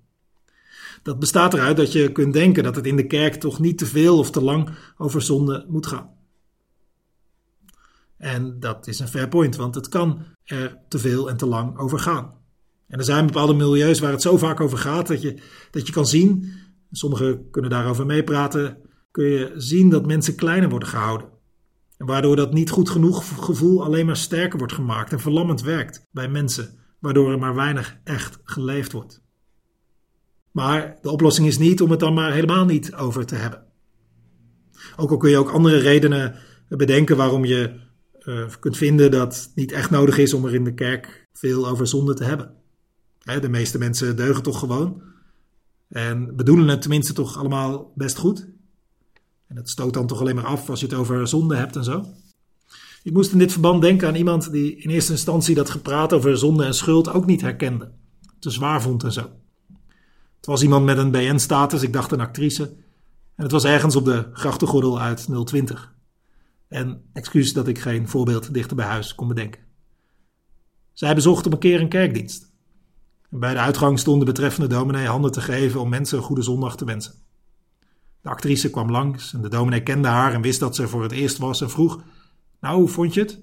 Dat 1.03 1.19
bestaat 1.19 1.55
eruit 1.55 1.77
dat 1.77 1.93
je 1.93 2.13
kunt 2.13 2.33
denken 2.33 2.63
dat 2.63 2.77
het 2.77 2.87
in 2.87 2.97
de 2.97 3.07
kerk 3.07 3.35
toch 3.35 3.59
niet 3.59 3.79
te 3.79 3.87
veel 3.87 4.19
of 4.19 4.31
te 4.31 4.43
lang 4.43 4.69
over 4.97 5.23
zonde 5.23 5.65
moet 5.69 5.87
gaan. 5.87 6.11
En 8.17 8.61
dat 8.61 8.87
is 8.87 8.99
een 8.99 9.09
fair 9.09 9.29
point, 9.29 9.57
want 9.57 9.75
het 9.75 9.89
kan 9.89 10.25
er 10.45 10.79
te 10.89 10.99
veel 10.99 11.31
en 11.31 11.37
te 11.37 11.47
lang 11.47 11.79
over 11.79 11.99
gaan. 11.99 12.39
En 12.89 12.99
er 12.99 13.05
zijn 13.05 13.27
bepaalde 13.27 13.55
milieus 13.55 13.99
waar 13.99 14.13
het 14.13 14.23
zo 14.23 14.37
vaak 14.37 14.61
over 14.61 14.79
gaat 14.79 15.07
dat 15.07 15.23
je, 15.23 15.43
dat 15.71 15.87
je 15.87 15.93
kan 15.93 16.07
zien, 16.07 16.53
sommigen 16.91 17.51
kunnen 17.51 17.71
daarover 17.71 18.07
meepraten, 18.07 18.79
kun 19.11 19.25
je 19.25 19.53
zien 19.57 19.91
dat 19.91 20.07
mensen 20.07 20.35
kleiner 20.35 20.69
worden 20.69 20.89
gehouden. 20.89 21.29
En 21.97 22.07
waardoor 22.07 22.37
dat 22.37 22.53
niet 22.53 22.71
goed 22.71 22.91
genoeg 22.91 23.45
gevoel 23.45 23.85
alleen 23.85 24.07
maar 24.07 24.17
sterker 24.17 24.59
wordt 24.59 24.73
gemaakt 24.73 25.13
en 25.13 25.21
verlammend 25.21 25.63
werkt 25.63 26.07
bij 26.13 26.29
mensen, 26.29 26.79
waardoor 26.99 27.33
er 27.33 27.39
maar 27.39 27.55
weinig 27.55 27.97
echt 28.05 28.39
geleefd 28.45 28.93
wordt. 28.93 29.23
Maar 30.51 30.99
de 31.03 31.11
oplossing 31.11 31.47
is 31.47 31.59
niet 31.59 31.83
om 31.83 31.91
het 31.91 32.01
dan 32.01 32.15
maar 32.15 32.33
helemaal 32.33 32.65
niet 32.65 32.95
over 32.95 33.27
te 33.27 33.35
hebben. 33.35 33.65
Ook 34.97 35.11
al 35.11 35.17
kun 35.17 35.31
je 35.31 35.39
ook 35.39 35.51
andere 35.51 35.79
redenen 35.79 36.35
bedenken 36.69 37.17
waarom 37.17 37.45
je 37.45 37.81
uh, 38.25 38.45
kunt 38.61 38.77
vinden 38.77 39.11
dat 39.11 39.35
het 39.35 39.53
niet 39.55 39.73
echt 39.73 39.91
nodig 39.91 40.19
is 40.19 40.35
om 40.35 40.45
er 40.45 40.55
in 40.55 40.65
de 40.65 40.75
kerk 40.75 41.29
veel 41.33 41.69
over 41.69 41.87
zonde 41.87 42.15
te 42.15 42.25
hebben. 42.25 42.55
Hè, 43.23 43.41
de 43.41 43.49
meeste 43.49 43.79
mensen 43.79 44.17
deugen 44.17 44.43
toch 44.43 44.59
gewoon 44.59 45.03
en 45.89 46.37
bedoelen 46.37 46.69
het 46.69 46.81
tenminste 46.81 47.13
toch 47.13 47.39
allemaal 47.39 47.93
best 47.95 48.19
goed. 48.19 48.49
En 49.47 49.57
dat 49.57 49.69
stoot 49.69 49.95
dan 49.95 50.07
toch 50.07 50.21
alleen 50.21 50.35
maar 50.35 50.45
af 50.45 50.71
als 50.71 50.81
je 50.81 50.87
het 50.87 50.95
over 50.95 51.29
zonde 51.29 51.57
hebt 51.57 51.77
en 51.77 51.85
zo. 51.85 52.05
Ik 53.03 53.13
moest 53.13 53.33
in 53.33 53.39
dit 53.39 53.53
verband 53.53 53.83
denken 53.83 54.09
aan 54.09 54.15
iemand 54.15 54.53
die 54.53 54.77
in 54.77 54.91
eerste 54.91 55.13
instantie 55.13 55.55
dat 55.55 55.71
gepraat 55.71 56.13
over 56.13 56.39
zonde 56.39 56.65
en 56.65 56.75
schuld 56.75 57.13
ook 57.13 57.27
niet 57.27 57.41
herkende. 57.41 57.91
Te 58.39 58.51
zwaar 58.51 58.83
vond 58.83 59.05
en 59.05 59.13
zo. 59.13 59.31
Het 60.41 60.49
was 60.49 60.63
iemand 60.63 60.85
met 60.85 60.99
een 60.99 61.11
BN-status, 61.11 61.83
ik 61.83 61.93
dacht 61.93 62.13
een 62.13 62.21
actrice. 62.21 62.63
En 63.35 63.43
het 63.43 63.53
was 63.53 63.65
ergens 63.65 63.97
op 63.97 64.05
de 64.05 64.31
grachtengordel 64.33 65.01
uit 65.01 65.29
020. 65.47 65.95
En 66.69 67.03
excuus 67.13 67.53
dat 67.53 67.69
ik 67.69 67.79
geen 67.79 68.09
voorbeeld 68.09 68.55
dichter 68.55 68.77
bij 68.77 68.87
huis 68.87 69.15
kon 69.15 69.29
bedenken. 69.29 69.61
Zij 70.93 71.15
bezocht 71.15 71.47
op 71.47 71.53
een 71.53 71.59
keer 71.59 71.81
een 71.81 71.89
kerkdienst. 71.89 72.53
En 73.31 73.39
bij 73.39 73.53
de 73.53 73.59
uitgang 73.59 73.99
stond 73.99 74.21
de 74.21 74.27
betreffende 74.27 74.69
dominee 74.69 75.07
handen 75.07 75.33
te 75.33 75.41
geven 75.41 75.81
om 75.81 75.89
mensen 75.89 76.19
een 76.19 76.25
goede 76.25 76.43
zondag 76.43 76.77
te 76.77 76.85
wensen. 76.85 77.15
De 78.21 78.29
actrice 78.29 78.71
kwam 78.71 78.91
langs 78.91 79.33
en 79.33 79.43
de 79.43 79.49
dominee 79.49 79.83
kende 79.83 80.09
haar 80.09 80.35
en 80.35 80.43
wist 80.43 80.61
dat 80.61 80.77
ze 80.77 80.89
voor 80.89 81.03
het 81.03 81.13
eerst 81.13 81.39
was 81.39 81.61
en 81.61 81.71
vroeg: 81.71 82.03
Nou, 82.61 82.79
hoe 82.79 82.89
vond 82.89 83.15
je 83.15 83.21
het? 83.21 83.41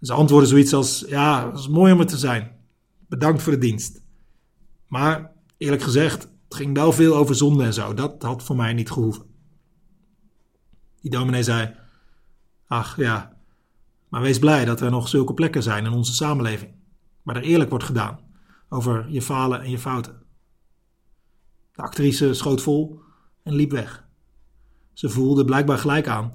Ze 0.00 0.12
antwoordde 0.12 0.48
zoiets 0.48 0.72
als: 0.72 1.04
Ja, 1.08 1.44
het 1.44 1.52
was 1.52 1.68
mooi 1.68 1.92
om 1.92 2.00
er 2.00 2.06
te 2.06 2.18
zijn. 2.18 2.56
Bedankt 3.08 3.42
voor 3.42 3.52
de 3.52 3.58
dienst. 3.58 4.02
Maar 4.86 5.36
eerlijk 5.58 5.82
gezegd, 5.82 6.22
het 6.22 6.54
ging 6.54 6.74
wel 6.74 6.92
veel 6.92 7.16
over 7.16 7.34
zonde 7.34 7.64
en 7.64 7.74
zo. 7.74 7.94
Dat 7.94 8.22
had 8.22 8.42
voor 8.42 8.56
mij 8.56 8.72
niet 8.72 8.90
gehoeven. 8.90 9.26
Die 11.00 11.10
dominee 11.10 11.42
zei: 11.42 11.74
Ach 12.66 12.96
ja, 12.96 13.36
maar 14.08 14.20
wees 14.20 14.38
blij 14.38 14.64
dat 14.64 14.80
er 14.80 14.90
nog 14.90 15.08
zulke 15.08 15.34
plekken 15.34 15.62
zijn 15.62 15.84
in 15.84 15.92
onze 15.92 16.14
samenleving, 16.14 16.72
waar 17.22 17.36
er 17.36 17.42
eerlijk 17.42 17.70
wordt 17.70 17.84
gedaan 17.84 18.20
over 18.68 19.06
je 19.08 19.22
falen 19.22 19.60
en 19.60 19.70
je 19.70 19.78
fouten. 19.78 20.22
De 21.72 21.82
actrice 21.82 22.34
schoot 22.34 22.62
vol 22.62 23.00
en 23.42 23.54
liep 23.54 23.70
weg. 23.70 24.06
Ze 24.92 25.08
voelde 25.08 25.44
blijkbaar 25.44 25.78
gelijk 25.78 26.08
aan 26.08 26.32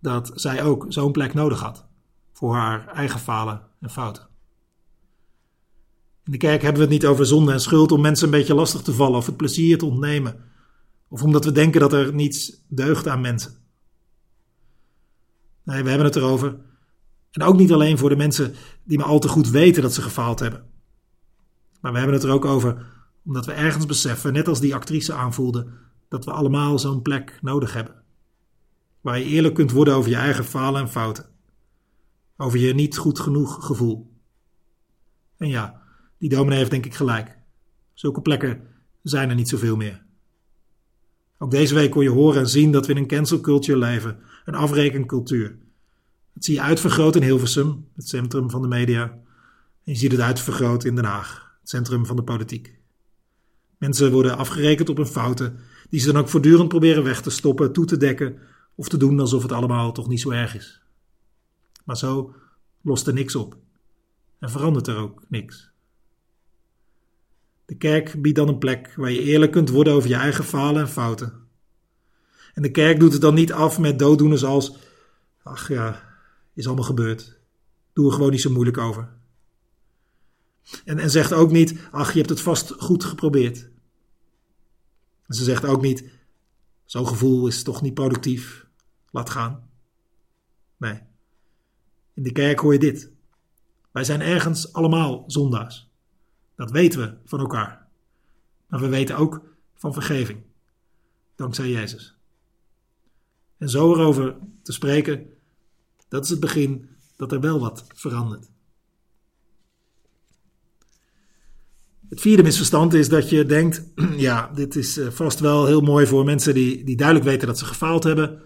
dat 0.00 0.30
zij 0.34 0.62
ook 0.62 0.86
zo'n 0.88 1.12
plek 1.12 1.34
nodig 1.34 1.60
had 1.60 1.86
voor 2.32 2.54
haar 2.54 2.88
eigen 2.88 3.20
falen 3.20 3.62
en 3.80 3.90
fouten. 3.90 4.28
In 6.24 6.32
de 6.32 6.38
kerk 6.38 6.62
hebben 6.62 6.80
we 6.80 6.92
het 6.92 7.02
niet 7.02 7.10
over 7.10 7.26
zonde 7.26 7.52
en 7.52 7.60
schuld 7.60 7.92
om 7.92 8.00
mensen 8.00 8.24
een 8.24 8.38
beetje 8.38 8.54
lastig 8.54 8.82
te 8.82 8.92
vallen 8.92 9.18
of 9.18 9.26
het 9.26 9.36
plezier 9.36 9.78
te 9.78 9.84
ontnemen, 9.84 10.36
of 11.08 11.22
omdat 11.22 11.44
we 11.44 11.52
denken 11.52 11.80
dat 11.80 11.92
er 11.92 12.14
niets 12.14 12.64
deugt 12.68 13.08
aan 13.08 13.20
mensen. 13.20 13.52
Nee, 15.64 15.82
we 15.82 15.88
hebben 15.88 16.06
het 16.06 16.16
erover. 16.16 16.56
En 17.30 17.42
ook 17.42 17.56
niet 17.56 17.72
alleen 17.72 17.98
voor 17.98 18.08
de 18.08 18.16
mensen 18.16 18.54
die 18.84 18.98
maar 18.98 19.06
al 19.06 19.18
te 19.18 19.28
goed 19.28 19.50
weten 19.50 19.82
dat 19.82 19.94
ze 19.94 20.02
gefaald 20.02 20.40
hebben. 20.40 20.64
Maar 21.80 21.92
we 21.92 21.98
hebben 21.98 22.16
het 22.16 22.24
er 22.24 22.32
ook 22.32 22.44
over 22.44 22.92
omdat 23.24 23.46
we 23.46 23.52
ergens 23.52 23.86
beseffen, 23.86 24.32
net 24.32 24.48
als 24.48 24.60
die 24.60 24.74
actrice 24.74 25.12
aanvoelde, 25.12 25.66
dat 26.08 26.24
we 26.24 26.30
allemaal 26.30 26.78
zo'n 26.78 27.02
plek 27.02 27.38
nodig 27.42 27.72
hebben. 27.72 28.02
Waar 29.00 29.18
je 29.18 29.24
eerlijk 29.24 29.54
kunt 29.54 29.70
worden 29.70 29.94
over 29.94 30.10
je 30.10 30.16
eigen 30.16 30.44
falen 30.44 30.80
en 30.80 30.88
fouten. 30.88 31.26
Over 32.36 32.58
je 32.58 32.74
niet 32.74 32.96
goed 32.96 33.20
genoeg 33.20 33.66
gevoel. 33.66 34.12
En 35.36 35.48
ja, 35.48 35.83
die 36.24 36.32
dominee 36.32 36.58
heeft 36.58 36.70
denk 36.70 36.84
ik 36.84 36.94
gelijk. 36.94 37.38
Zulke 37.94 38.20
plekken 38.20 38.60
zijn 39.02 39.28
er 39.28 39.34
niet 39.34 39.48
zoveel 39.48 39.76
meer. 39.76 40.02
Ook 41.38 41.50
deze 41.50 41.74
week 41.74 41.90
kon 41.90 42.02
je 42.02 42.10
horen 42.10 42.40
en 42.40 42.48
zien 42.48 42.72
dat 42.72 42.86
we 42.86 42.92
in 42.92 42.98
een 42.98 43.06
cancel 43.06 43.40
culture 43.40 43.78
leven, 43.78 44.18
een 44.44 44.54
afrekencultuur. 44.54 45.58
Dat 46.32 46.44
zie 46.44 46.54
je 46.54 46.60
uitvergroot 46.60 47.16
in 47.16 47.22
Hilversum, 47.22 47.88
het 47.94 48.08
centrum 48.08 48.50
van 48.50 48.62
de 48.62 48.68
media. 48.68 49.02
En 49.02 49.92
je 49.92 49.94
ziet 49.94 50.12
het 50.12 50.20
uitvergroot 50.20 50.84
in 50.84 50.94
Den 50.94 51.04
Haag, 51.04 51.56
het 51.60 51.68
centrum 51.68 52.06
van 52.06 52.16
de 52.16 52.24
politiek. 52.24 52.78
Mensen 53.78 54.12
worden 54.12 54.36
afgerekend 54.36 54.88
op 54.88 54.96
hun 54.96 55.06
fouten, 55.06 55.58
die 55.90 56.00
ze 56.00 56.12
dan 56.12 56.20
ook 56.22 56.28
voortdurend 56.28 56.68
proberen 56.68 57.04
weg 57.04 57.22
te 57.22 57.30
stoppen, 57.30 57.72
toe 57.72 57.84
te 57.84 57.96
dekken 57.96 58.38
of 58.74 58.88
te 58.88 58.96
doen 58.96 59.20
alsof 59.20 59.42
het 59.42 59.52
allemaal 59.52 59.92
toch 59.92 60.08
niet 60.08 60.20
zo 60.20 60.30
erg 60.30 60.54
is. 60.54 60.80
Maar 61.84 61.96
zo 61.96 62.34
lost 62.80 63.06
er 63.06 63.14
niks 63.14 63.34
op 63.34 63.56
en 64.38 64.50
verandert 64.50 64.86
er 64.86 64.96
ook 64.96 65.22
niks. 65.28 65.72
De 67.66 67.76
kerk 67.76 68.22
biedt 68.22 68.36
dan 68.36 68.48
een 68.48 68.58
plek 68.58 68.94
waar 68.96 69.10
je 69.10 69.22
eerlijk 69.22 69.52
kunt 69.52 69.68
worden 69.68 69.92
over 69.92 70.08
je 70.08 70.14
eigen 70.14 70.44
falen 70.44 70.80
en 70.80 70.88
fouten. 70.88 71.42
En 72.54 72.62
de 72.62 72.70
kerk 72.70 73.00
doet 73.00 73.12
het 73.12 73.20
dan 73.20 73.34
niet 73.34 73.52
af 73.52 73.78
met 73.78 73.98
dooddoeners 73.98 74.44
als: 74.44 74.76
ach 75.42 75.68
ja, 75.68 76.02
is 76.54 76.66
allemaal 76.66 76.84
gebeurd. 76.84 77.38
Doe 77.92 78.06
er 78.06 78.12
gewoon 78.12 78.30
niet 78.30 78.40
zo 78.40 78.50
moeilijk 78.50 78.78
over. 78.78 79.08
En, 80.84 80.98
en 80.98 81.10
zegt 81.10 81.32
ook 81.32 81.50
niet: 81.50 81.88
ach, 81.90 82.12
je 82.12 82.18
hebt 82.18 82.30
het 82.30 82.40
vast 82.40 82.70
goed 82.78 83.04
geprobeerd. 83.04 83.70
En 85.26 85.34
ze 85.34 85.44
zegt 85.44 85.64
ook 85.64 85.82
niet: 85.82 86.04
zo'n 86.84 87.06
gevoel 87.06 87.46
is 87.46 87.62
toch 87.62 87.82
niet 87.82 87.94
productief, 87.94 88.66
laat 89.10 89.30
gaan. 89.30 89.68
Nee. 90.76 91.00
In 92.14 92.22
de 92.22 92.32
kerk 92.32 92.58
hoor 92.58 92.72
je 92.72 92.78
dit. 92.78 93.12
Wij 93.92 94.04
zijn 94.04 94.20
ergens 94.20 94.72
allemaal 94.72 95.24
zondaars. 95.26 95.83
Dat 96.56 96.70
weten 96.70 97.00
we 97.00 97.14
van 97.24 97.40
elkaar. 97.40 97.86
Maar 98.68 98.80
we 98.80 98.88
weten 98.88 99.16
ook 99.16 99.42
van 99.74 99.92
vergeving. 99.92 100.42
Dankzij 101.36 101.68
Jezus. 101.68 102.16
En 103.58 103.68
zo 103.68 103.94
erover 103.94 104.36
te 104.62 104.72
spreken, 104.72 105.26
dat 106.08 106.24
is 106.24 106.30
het 106.30 106.40
begin 106.40 106.88
dat 107.16 107.32
er 107.32 107.40
wel 107.40 107.60
wat 107.60 107.86
verandert. 107.94 108.50
Het 112.08 112.20
vierde 112.20 112.42
misverstand 112.42 112.94
is 112.94 113.08
dat 113.08 113.30
je 113.30 113.44
denkt: 113.44 113.84
ja, 114.16 114.50
dit 114.54 114.76
is 114.76 114.98
eh, 114.98 115.08
vast 115.08 115.40
wel 115.40 115.66
heel 115.66 115.80
mooi 115.80 116.06
voor 116.06 116.24
mensen 116.24 116.54
die, 116.54 116.84
die 116.84 116.96
duidelijk 116.96 117.26
weten 117.26 117.46
dat 117.46 117.58
ze 117.58 117.64
gefaald 117.64 118.04
hebben, 118.04 118.42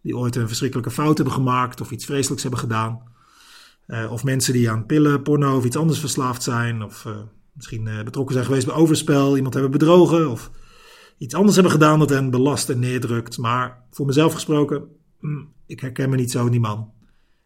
die 0.00 0.16
ooit 0.16 0.36
een 0.36 0.46
verschrikkelijke 0.46 0.90
fout 0.90 1.16
hebben 1.16 1.34
gemaakt 1.34 1.80
of 1.80 1.90
iets 1.90 2.04
vreselijks 2.04 2.42
hebben 2.42 2.60
gedaan. 2.60 3.02
Uh, 3.86 4.12
of 4.12 4.24
mensen 4.24 4.52
die 4.52 4.70
aan 4.70 4.86
pillen, 4.86 5.22
porno 5.22 5.56
of 5.56 5.64
iets 5.64 5.76
anders 5.76 6.00
verslaafd 6.00 6.42
zijn, 6.42 6.82
of 6.82 7.04
uh, 7.04 7.16
misschien 7.52 7.86
uh, 7.86 8.02
betrokken 8.02 8.34
zijn 8.34 8.46
geweest 8.46 8.66
bij 8.66 8.74
overspel, 8.74 9.36
iemand 9.36 9.54
hebben 9.54 9.72
bedrogen 9.72 10.30
of 10.30 10.50
iets 11.18 11.34
anders 11.34 11.54
hebben 11.54 11.72
gedaan 11.72 11.98
dat 11.98 12.10
hen 12.10 12.30
belast 12.30 12.68
en 12.68 12.78
neerdrukt. 12.78 13.38
Maar 13.38 13.84
voor 13.90 14.06
mezelf 14.06 14.32
gesproken, 14.32 14.88
mm, 15.20 15.52
ik 15.66 15.80
herken 15.80 16.10
me 16.10 16.16
niet 16.16 16.30
zo 16.30 16.44
in 16.44 16.50
die 16.50 16.60
man. 16.60 16.92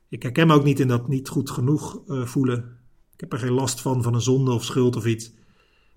Ik 0.09 0.23
herken 0.23 0.47
me 0.47 0.55
ook 0.55 0.65
niet 0.65 0.81
in 0.81 0.89
dat 0.89 1.09
niet 1.09 1.29
goed 1.29 1.51
genoeg 1.51 2.01
voelen. 2.07 2.79
Ik 3.15 3.21
heb 3.21 3.33
er 3.33 3.39
geen 3.39 3.53
last 3.53 3.81
van, 3.81 4.03
van 4.03 4.15
een 4.15 4.21
zonde 4.21 4.51
of 4.51 4.65
schuld 4.65 4.97
of 4.97 5.07
iets. 5.07 5.33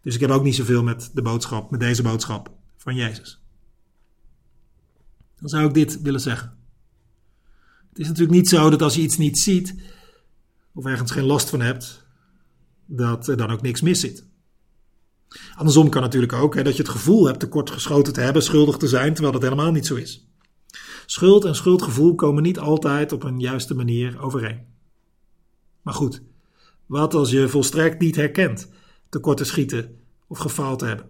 Dus 0.02 0.16
ik 0.16 0.22
heb 0.22 0.30
ook 0.30 0.44
niet 0.44 0.56
zoveel 0.56 0.84
met 0.84 1.12
de 1.14 1.22
boodschap, 1.22 1.72
met 1.72 1.80
deze 1.80 2.02
boodschap 2.02 2.52
van 2.78 2.96
Jezus. 2.96 3.42
Dan 5.40 5.50
zou 5.50 5.68
ik 5.68 5.74
dit 5.74 6.02
willen 6.02 6.20
zeggen. 6.20 6.58
Het 7.90 8.00
is 8.00 8.08
natuurlijk 8.08 8.38
niet 8.38 8.50
zo 8.50 8.70
dat 8.70 8.82
als 8.82 8.96
je 8.96 9.02
iets 9.02 9.18
niet 9.18 9.40
ziet, 9.40 9.76
of 10.74 10.86
ergens 10.86 11.12
geen 11.12 11.24
last 11.24 11.50
van 11.50 11.62
hebt, 11.62 12.07
dat 12.88 13.28
er 13.28 13.38
dan 13.38 13.52
ook 13.52 13.62
niks 13.62 13.82
mis 13.82 14.00
zit. 14.00 14.26
Andersom 15.56 15.90
kan 15.90 16.02
natuurlijk 16.02 16.34
ook 16.34 16.56
hè, 16.56 16.64
dat 16.64 16.76
je 16.76 16.82
het 16.82 16.92
gevoel 16.92 17.26
hebt 17.26 17.40
tekort 17.40 17.70
geschoten 17.70 18.14
te 18.14 18.22
hebben, 18.22 18.44
schuldig 18.44 18.78
te 18.78 18.88
zijn, 18.88 19.14
terwijl 19.14 19.34
dat 19.34 19.42
helemaal 19.42 19.72
niet 19.72 19.86
zo 19.86 19.96
is. 19.96 20.28
Schuld 21.06 21.46
en 21.46 21.56
schuldgevoel 21.56 22.16
komen 22.16 22.44
niet 22.44 22.60
altijd 22.60 23.12
op 23.12 23.24
een 23.24 23.40
juiste 23.40 23.76
manier 23.76 24.22
overeen. 24.22 24.66
Maar 25.82 25.94
goed, 25.94 26.22
wat 26.86 27.14
als 27.14 27.32
je 27.32 27.48
volstrekt 27.48 28.00
niet 28.00 28.16
herkent 28.16 28.70
tekort 29.10 29.38
te 29.38 29.44
schieten 29.44 30.00
of 30.28 30.38
gefaald 30.38 30.80
te 30.80 30.86
hebben? 30.86 31.10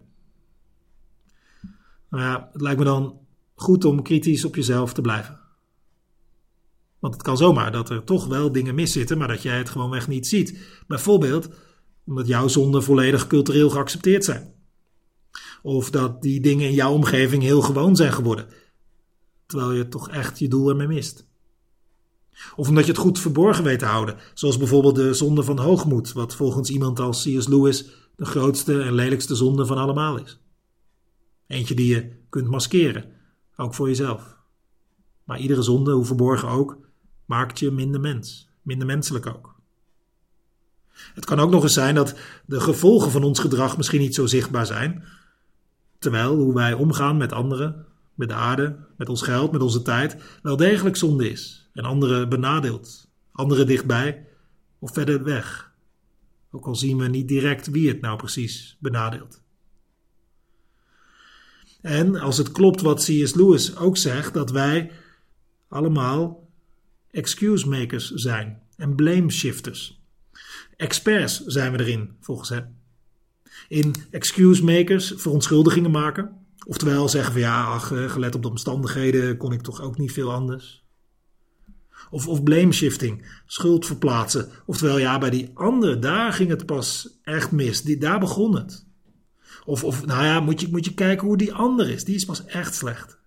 Nou 2.10 2.24
ja, 2.24 2.50
het 2.52 2.62
lijkt 2.62 2.80
me 2.80 2.86
dan 2.86 3.20
goed 3.56 3.86
om 3.86 4.02
kritisch 4.02 4.46
op 4.46 4.56
jezelf 4.56 4.94
te 4.94 5.02
blijven. 5.02 5.40
Want 7.00 7.14
het 7.14 7.24
kan 7.24 7.38
zomaar 7.38 7.72
dat 7.72 7.90
er 7.90 8.04
toch 8.04 8.26
wel 8.26 8.52
dingen 8.52 8.76
miszitten, 8.76 9.18
maar 9.18 9.28
dat 9.28 9.42
jij 9.42 9.58
het 9.58 9.70
gewoonweg 9.70 10.08
niet 10.08 10.28
ziet. 10.28 10.82
Bijvoorbeeld 10.88 11.50
omdat 12.08 12.28
jouw 12.28 12.48
zonden 12.48 12.84
volledig 12.84 13.28
cultureel 13.28 13.70
geaccepteerd 13.70 14.26
zijn. 14.26 14.54
Of 15.62 15.90
dat 15.90 16.22
die 16.22 16.42
dingen 16.42 16.68
in 16.68 16.74
jouw 16.74 16.94
omgeving 16.94 17.44
heel 17.44 17.62
gewoon 17.62 17.96
zijn 17.96 18.14
geworden, 18.14 18.48
terwijl 19.46 19.72
je 19.72 19.88
toch 19.88 20.10
echt 20.10 20.40
je 20.40 20.48
doel 20.48 20.70
ermee 20.70 20.88
mist. 20.88 21.26
Of 22.56 22.68
omdat 22.68 22.86
je 22.86 22.92
het 22.92 23.00
goed 23.00 23.20
verborgen 23.20 23.64
weet 23.64 23.80
te 23.80 23.86
houden, 23.86 24.18
zoals 24.34 24.58
bijvoorbeeld 24.58 24.96
de 24.96 25.14
zonde 25.14 25.44
van 25.44 25.60
hoogmoed, 25.60 26.14
wat 26.14 26.36
volgens 26.36 26.70
iemand 26.70 27.00
als 27.00 27.24
C.S. 27.24 27.48
Lewis 27.48 27.86
de 28.16 28.26
grootste 28.26 28.82
en 28.82 28.94
lelijkste 28.94 29.36
zonde 29.36 29.66
van 29.66 29.78
allemaal 29.78 30.18
is. 30.18 30.40
Eentje 31.48 31.76
die 31.76 31.96
je 31.96 32.12
kunt 32.30 32.48
maskeren, 32.48 33.06
ook 33.56 33.74
voor 33.74 33.88
jezelf. 33.88 34.38
Maar 35.24 35.40
iedere 35.40 35.62
zonde, 35.62 35.92
hoe 35.92 36.06
verborgen 36.06 36.50
ook, 36.50 36.78
maakt 37.26 37.60
je 37.60 37.72
minder 37.72 38.02
mens, 38.02 38.50
minder 38.62 38.88
menselijk 38.88 39.26
ook. 39.26 39.57
Het 41.14 41.26
kan 41.26 41.40
ook 41.40 41.50
nog 41.50 41.64
eens 41.64 41.74
zijn 41.74 41.96
dat 41.96 42.16
de 42.46 42.60
gevolgen 42.60 43.12
van 43.12 43.24
ons 43.24 43.40
gedrag 43.40 43.78
misschien 43.78 44.02
niet 44.02 44.16
zo 44.16 44.26
zichtbaar 44.26 44.66
zijn, 44.66 45.04
terwijl 46.00 46.36
hoe 46.36 46.54
wij 46.54 46.74
omgaan 46.74 47.18
met 47.18 47.32
anderen, 47.32 47.86
met 48.14 48.30
de 48.30 48.36
aarde, 48.36 48.78
met 48.98 49.10
ons 49.10 49.22
geld, 49.22 49.52
met 49.52 49.62
onze 49.62 49.82
tijd, 49.82 50.18
wel 50.42 50.56
degelijk 50.58 50.96
zonde 50.96 51.30
is 51.30 51.70
en 51.74 51.84
anderen 51.84 52.30
benadeelt, 52.30 53.10
anderen 53.32 53.68
dichtbij 53.68 54.28
of 54.80 54.94
verder 54.94 55.24
weg. 55.24 55.72
Ook 56.52 56.66
al 56.66 56.76
zien 56.76 56.98
we 56.98 57.08
niet 57.08 57.28
direct 57.28 57.68
wie 57.68 57.88
het 57.88 58.02
nou 58.02 58.18
precies 58.18 58.78
benadeelt. 58.80 59.42
En 61.82 62.16
als 62.16 62.38
het 62.38 62.52
klopt 62.52 62.82
wat 62.82 63.04
C.S. 63.04 63.34
Lewis 63.34 63.76
ook 63.76 63.98
zegt, 63.98 64.34
dat 64.34 64.52
wij 64.52 64.92
allemaal 65.68 66.50
excuse 67.12 67.68
makers 67.68 68.12
zijn 68.12 68.62
en 68.76 68.96
blame 68.96 69.32
shifters. 69.32 69.97
Experts 70.78 71.46
zijn 71.46 71.72
we 71.72 71.80
erin, 71.80 72.16
volgens 72.20 72.50
hem. 72.50 72.76
In 73.68 73.96
excuse 74.12 74.64
makers 74.64 75.14
verontschuldigingen 75.16 75.92
maken. 75.92 76.46
Oftewel 76.66 77.10
zeggen 77.10 77.32
van 77.32 77.42
ja, 77.42 77.64
ach, 77.64 77.92
eh, 77.92 78.10
gelet 78.10 78.36
op 78.36 78.42
de 78.42 78.50
omstandigheden 78.50 79.38
kon 79.38 79.52
ik 79.52 79.62
toch 79.62 79.82
ook 79.82 79.98
niet 79.98 80.12
veel 80.12 80.34
anders. 80.34 80.86
Of, 82.10 82.28
of 82.28 82.44
blame 82.44 82.72
shifting, 82.72 83.42
schuld 83.46 83.86
verplaatsen. 83.86 84.50
Oftewel 84.66 84.98
ja, 84.98 85.18
bij 85.18 85.30
die 85.30 85.52
ander, 85.54 86.00
daar 86.00 86.34
ging 86.34 86.50
het 86.50 86.66
pas 86.66 87.20
echt 87.24 87.52
mis. 87.52 87.82
Die, 87.82 87.98
daar 87.98 88.20
begon 88.20 88.56
het. 88.56 88.86
Of, 89.66 89.84
of 89.84 90.06
nou 90.06 90.24
ja, 90.24 90.40
moet 90.40 90.62
je, 90.62 90.68
moet 90.72 90.86
je 90.86 90.94
kijken 90.94 91.28
hoe 91.28 91.38
die 91.38 91.54
ander 91.54 91.90
is. 91.90 92.04
Die 92.04 92.16
is 92.16 92.26
pas 92.26 92.46
echt 92.46 92.76
slecht. 92.76 93.18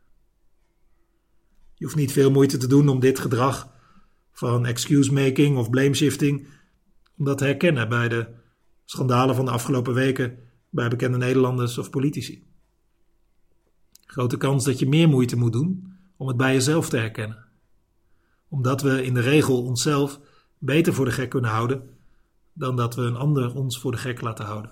Je 1.74 1.84
hoeft 1.84 1.96
niet 1.96 2.12
veel 2.12 2.30
moeite 2.30 2.56
te 2.56 2.66
doen 2.66 2.88
om 2.88 3.00
dit 3.00 3.18
gedrag 3.18 3.72
van 4.32 4.66
excuse 4.66 5.12
making 5.12 5.56
of 5.56 5.70
blame 5.70 5.94
shifting 5.94 6.46
om 7.20 7.26
dat 7.26 7.38
te 7.38 7.44
herkennen 7.44 7.88
bij 7.88 8.08
de 8.08 8.26
schandalen 8.84 9.34
van 9.34 9.44
de 9.44 9.50
afgelopen 9.50 9.94
weken 9.94 10.38
bij 10.70 10.88
bekende 10.88 11.18
Nederlanders 11.18 11.78
of 11.78 11.90
politici. 11.90 12.46
Grote 14.06 14.36
kans 14.36 14.64
dat 14.64 14.78
je 14.78 14.88
meer 14.88 15.08
moeite 15.08 15.36
moet 15.36 15.52
doen 15.52 15.96
om 16.16 16.28
het 16.28 16.36
bij 16.36 16.52
jezelf 16.52 16.88
te 16.88 16.96
herkennen. 16.96 17.44
Omdat 18.48 18.82
we 18.82 19.04
in 19.04 19.14
de 19.14 19.20
regel 19.20 19.62
onszelf 19.62 20.20
beter 20.58 20.94
voor 20.94 21.04
de 21.04 21.10
gek 21.10 21.30
kunnen 21.30 21.50
houden 21.50 21.98
dan 22.52 22.76
dat 22.76 22.94
we 22.94 23.02
een 23.02 23.16
ander 23.16 23.54
ons 23.54 23.78
voor 23.78 23.90
de 23.90 23.98
gek 23.98 24.20
laten 24.20 24.44
houden. 24.44 24.70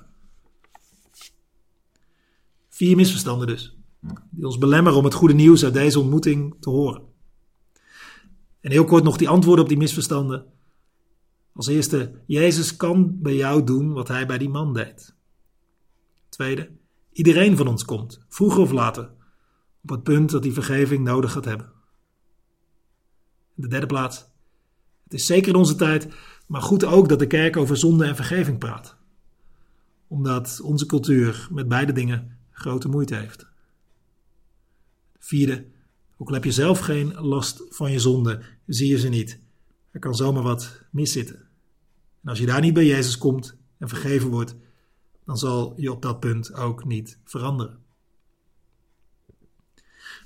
Vier 2.69 2.97
misverstanden 2.97 3.47
dus, 3.47 3.77
die 4.31 4.45
ons 4.45 4.59
belemmeren 4.59 4.99
om 4.99 5.05
het 5.05 5.15
goede 5.15 5.35
nieuws 5.35 5.65
uit 5.65 5.75
deze 5.75 6.01
ontmoeting 6.01 6.57
te 6.61 6.71
horen. 6.71 7.03
En 8.61 8.71
heel 8.71 8.85
kort 8.85 9.05
nog 9.05 9.17
die 9.17 9.29
antwoorden 9.29 9.65
op 9.65 9.69
die 9.69 9.79
misverstanden. 9.79 10.57
Als 11.53 11.67
eerste, 11.67 12.23
Jezus 12.27 12.77
kan 12.77 13.23
bij 13.23 13.35
jou 13.35 13.65
doen 13.65 13.93
wat 13.93 14.09
hij 14.09 14.27
bij 14.27 14.39
die 14.39 14.49
man 14.49 14.75
deed. 14.75 15.15
Tweede, 16.29 16.71
iedereen 17.13 17.57
van 17.57 17.67
ons 17.67 17.85
komt, 17.85 18.21
vroeger 18.29 18.61
of 18.61 18.71
later, 18.71 19.11
op 19.83 19.91
het 19.91 20.03
punt 20.03 20.31
dat 20.31 20.45
hij 20.45 20.53
vergeving 20.53 21.05
nodig 21.05 21.33
gaat 21.33 21.45
hebben. 21.45 21.73
De 23.55 23.69
derde 23.69 23.87
plaats, 23.87 24.27
het 25.05 25.15
is 25.15 25.27
zeker 25.27 25.49
in 25.49 25.59
onze 25.59 25.75
tijd, 25.75 26.09
maar 26.47 26.63
goed 26.63 26.85
ook 26.85 27.09
dat 27.09 27.19
de 27.19 27.27
kerk 27.27 27.57
over 27.57 27.77
zonde 27.77 28.05
en 28.05 28.17
vergeving 28.17 28.59
praat. 28.59 28.97
Omdat 30.07 30.61
onze 30.61 30.87
cultuur 30.87 31.49
met 31.51 31.69
beide 31.69 31.93
dingen 31.93 32.39
grote 32.51 32.89
moeite 32.89 33.15
heeft. 33.15 33.47
Vierde, 35.19 35.67
ook 36.17 36.29
al 36.29 36.35
heb 36.35 36.45
je 36.45 36.53
zelf 36.53 36.79
geen 36.79 37.15
last 37.15 37.65
van 37.69 37.93
je 37.93 37.99
zonde, 37.99 38.43
zie 38.67 38.89
je 38.89 38.99
ze 38.99 39.09
niet. 39.09 39.41
Er 39.99 40.05
kan 40.05 40.15
zomaar 40.15 40.43
wat 40.43 40.83
miszitten. 40.91 41.37
En 42.23 42.29
als 42.29 42.39
je 42.39 42.47
daar 42.47 42.61
niet 42.61 42.75
bij 42.75 42.87
Jezus 42.87 43.19
komt 43.19 43.57
en 43.79 43.89
vergeven 43.89 44.31
wordt, 44.31 44.57
dan 45.25 45.39
zal 45.39 45.75
je 45.77 45.93
op 45.93 46.03
dat 46.03 46.21
punt 46.21 46.55
ook 46.55 46.85
niet 46.85 47.19
veranderen. 47.25 47.79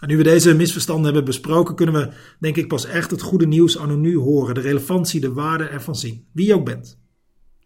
En 0.01 0.09
nu 0.09 0.17
we 0.17 0.23
deze 0.23 0.55
misverstanden 0.55 1.05
hebben 1.05 1.25
besproken, 1.25 1.75
kunnen 1.75 1.95
we 1.95 2.13
denk 2.39 2.57
ik 2.57 2.69
pas 2.69 2.85
echt 2.85 3.11
het 3.11 3.23
goede 3.23 3.47
nieuws 3.47 3.77
anno 3.79 3.97
nu 3.97 4.17
horen, 4.17 4.55
de 4.55 4.61
relevantie, 4.61 5.21
de 5.21 5.33
waarde 5.33 5.65
ervan 5.65 5.97
zien, 5.97 6.27
wie 6.33 6.47
je 6.47 6.55
ook 6.55 6.65
bent. 6.65 6.99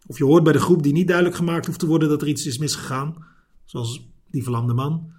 Of 0.07 0.19
je 0.19 0.25
hoort 0.25 0.45
bij 0.45 0.53
de 0.53 0.61
groep 0.61 0.83
die 0.83 0.93
niet 0.93 1.07
duidelijk 1.07 1.37
gemaakt 1.37 1.67
hoeft 1.67 1.79
te 1.79 1.87
worden 1.87 2.09
dat 2.09 2.23
er 2.23 2.29
iets 2.29 2.47
is 2.47 2.59
misgegaan, 2.59 3.25
zoals 3.65 4.09
die 4.31 4.43
verlamde 4.43 4.75
man, 4.75 5.13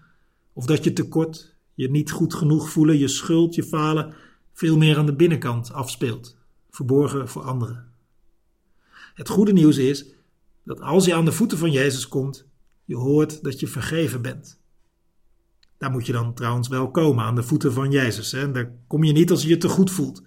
of 0.54 0.66
dat 0.66 0.84
je 0.84 0.94
tekort, 0.94 1.56
je 1.74 1.90
niet 1.90 2.12
goed 2.12 2.34
genoeg 2.34 2.70
voelen, 2.70 2.98
je 2.98 3.08
schuld, 3.08 3.56
je 3.56 3.64
falen 3.64 4.14
veel 4.54 4.78
meer 4.78 4.98
aan 4.98 5.06
de 5.06 5.16
binnenkant 5.16 5.74
afspeelt, 5.74 6.37
verborgen 6.78 7.28
voor 7.28 7.42
anderen. 7.42 7.92
Het 9.14 9.30
goede 9.30 9.54
nieuws 9.54 9.78
is 9.78 10.06
dat 10.64 10.82
als 10.82 11.06
je 11.06 11.14
aan 11.14 11.26
de 11.26 11.32
voeten 11.32 11.58
van 11.58 11.72
Jezus 11.72 12.08
komt, 12.08 12.46
je 12.86 12.96
hoort 12.96 13.44
dat 13.44 13.60
je 13.60 13.68
vergeven 13.68 14.22
bent. 14.22 14.60
Daar 15.78 15.92
moet 15.92 16.06
je 16.06 16.12
dan 16.12 16.34
trouwens 16.34 16.68
wel 16.68 16.92
komen, 16.92 17.24
aan 17.24 17.36
de 17.36 17.44
voeten 17.44 17.74
van 17.74 17.92
Jezus. 17.92 18.32
Hè? 18.32 18.52
Daar 18.52 18.72
kom 18.88 19.04
je 19.04 19.12
niet 19.12 19.32
als 19.32 19.42
je 19.42 19.48
je 19.48 19.58
te 19.58 19.70
goed 19.70 19.92
voelt. 19.92 20.22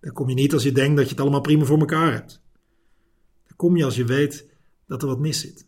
Daar 0.00 0.12
kom 0.12 0.28
je 0.28 0.34
niet 0.34 0.52
als 0.52 0.62
je 0.62 0.72
denkt 0.72 0.96
dat 0.96 1.04
je 1.04 1.10
het 1.10 1.20
allemaal 1.20 1.40
prima 1.40 1.64
voor 1.64 1.78
elkaar 1.78 2.12
hebt. 2.12 2.42
Daar 3.46 3.56
kom 3.56 3.76
je 3.76 3.84
als 3.84 3.96
je 3.96 4.04
weet 4.04 4.46
dat 4.86 5.02
er 5.02 5.08
wat 5.08 5.18
mis 5.18 5.40
zit. 5.40 5.66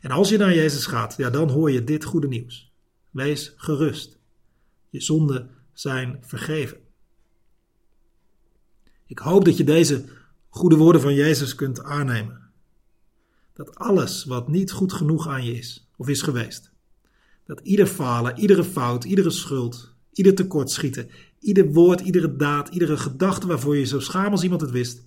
En 0.00 0.10
als 0.10 0.28
je 0.28 0.38
naar 0.38 0.54
Jezus 0.54 0.86
gaat, 0.86 1.16
ja, 1.16 1.30
dan 1.30 1.50
hoor 1.50 1.70
je 1.70 1.84
dit 1.84 2.04
goede 2.04 2.28
nieuws. 2.28 2.72
Wees 3.10 3.52
gerust. 3.56 4.18
Je 4.90 5.00
zonden 5.00 5.50
zijn 5.72 6.18
vergeven. 6.20 6.87
Ik 9.08 9.18
hoop 9.18 9.44
dat 9.44 9.56
je 9.56 9.64
deze 9.64 10.04
goede 10.48 10.76
woorden 10.76 11.00
van 11.00 11.14
Jezus 11.14 11.54
kunt 11.54 11.82
aannemen. 11.82 12.50
Dat 13.52 13.74
alles 13.74 14.24
wat 14.24 14.48
niet 14.48 14.70
goed 14.70 14.92
genoeg 14.92 15.28
aan 15.28 15.44
je 15.44 15.52
is 15.52 15.88
of 15.96 16.08
is 16.08 16.22
geweest, 16.22 16.72
dat 17.46 17.60
ieder 17.60 17.86
falen, 17.86 18.38
iedere 18.38 18.64
fout, 18.64 19.04
iedere 19.04 19.30
schuld, 19.30 19.92
ieder 20.12 20.34
tekortschieten, 20.34 21.08
ieder 21.40 21.72
woord, 21.72 22.00
iedere 22.00 22.36
daad, 22.36 22.68
iedere 22.68 22.96
gedachte 22.96 23.46
waarvoor 23.46 23.76
je 23.76 23.84
zo 23.84 24.00
schaam 24.00 24.30
als 24.30 24.42
iemand 24.42 24.60
het 24.60 24.70
wist, 24.70 25.06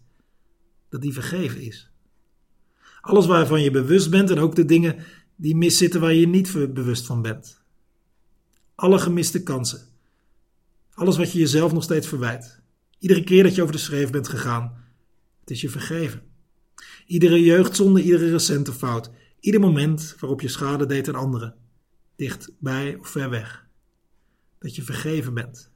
dat 0.90 1.02
die 1.02 1.14
vergeven 1.14 1.62
is. 1.62 1.92
Alles 3.02 3.26
waarvan 3.26 3.62
je 3.62 3.72
bewust 3.72 4.10
bent 4.10 4.30
en 4.30 4.40
ook 4.40 4.56
de 4.56 4.66
dingen 4.66 4.96
die 5.36 5.56
miszitten 5.56 6.02
waar 6.02 6.14
je 6.14 6.28
niet 6.28 6.74
bewust 6.74 7.06
van 7.06 7.22
bent. 7.22 7.62
Alle 8.76 9.00
gemiste 9.00 9.44
kansen. 9.44 9.88
Alles 10.94 11.18
wat 11.18 11.32
je 11.32 11.40
jezelf 11.40 11.74
nog 11.74 11.84
steeds 11.84 12.08
verwijt. 12.08 12.61
Iedere 13.02 13.24
keer 13.24 13.44
dat 13.44 13.56
je 13.56 13.62
over 13.62 13.74
de 13.74 13.82
schreef 13.82 14.10
bent 14.10 14.28
gegaan, 14.28 14.84
het 15.40 15.50
is 15.50 15.62
je 15.62 15.70
vergeven. 15.70 16.22
Iedere 17.06 17.44
jeugdzonde, 17.44 18.02
iedere 18.02 18.30
recente 18.30 18.74
fout, 18.74 19.12
ieder 19.40 19.60
moment 19.60 20.16
waarop 20.20 20.42
je 20.42 20.48
schade 20.48 20.86
deed 20.86 21.08
aan 21.08 21.16
anderen, 21.16 21.56
dichtbij 22.16 22.96
of 22.96 23.08
ver 23.08 23.30
weg. 23.30 23.68
Dat 24.60 24.76
je 24.76 24.82
vergeven 24.82 25.34
bent. 25.34 25.72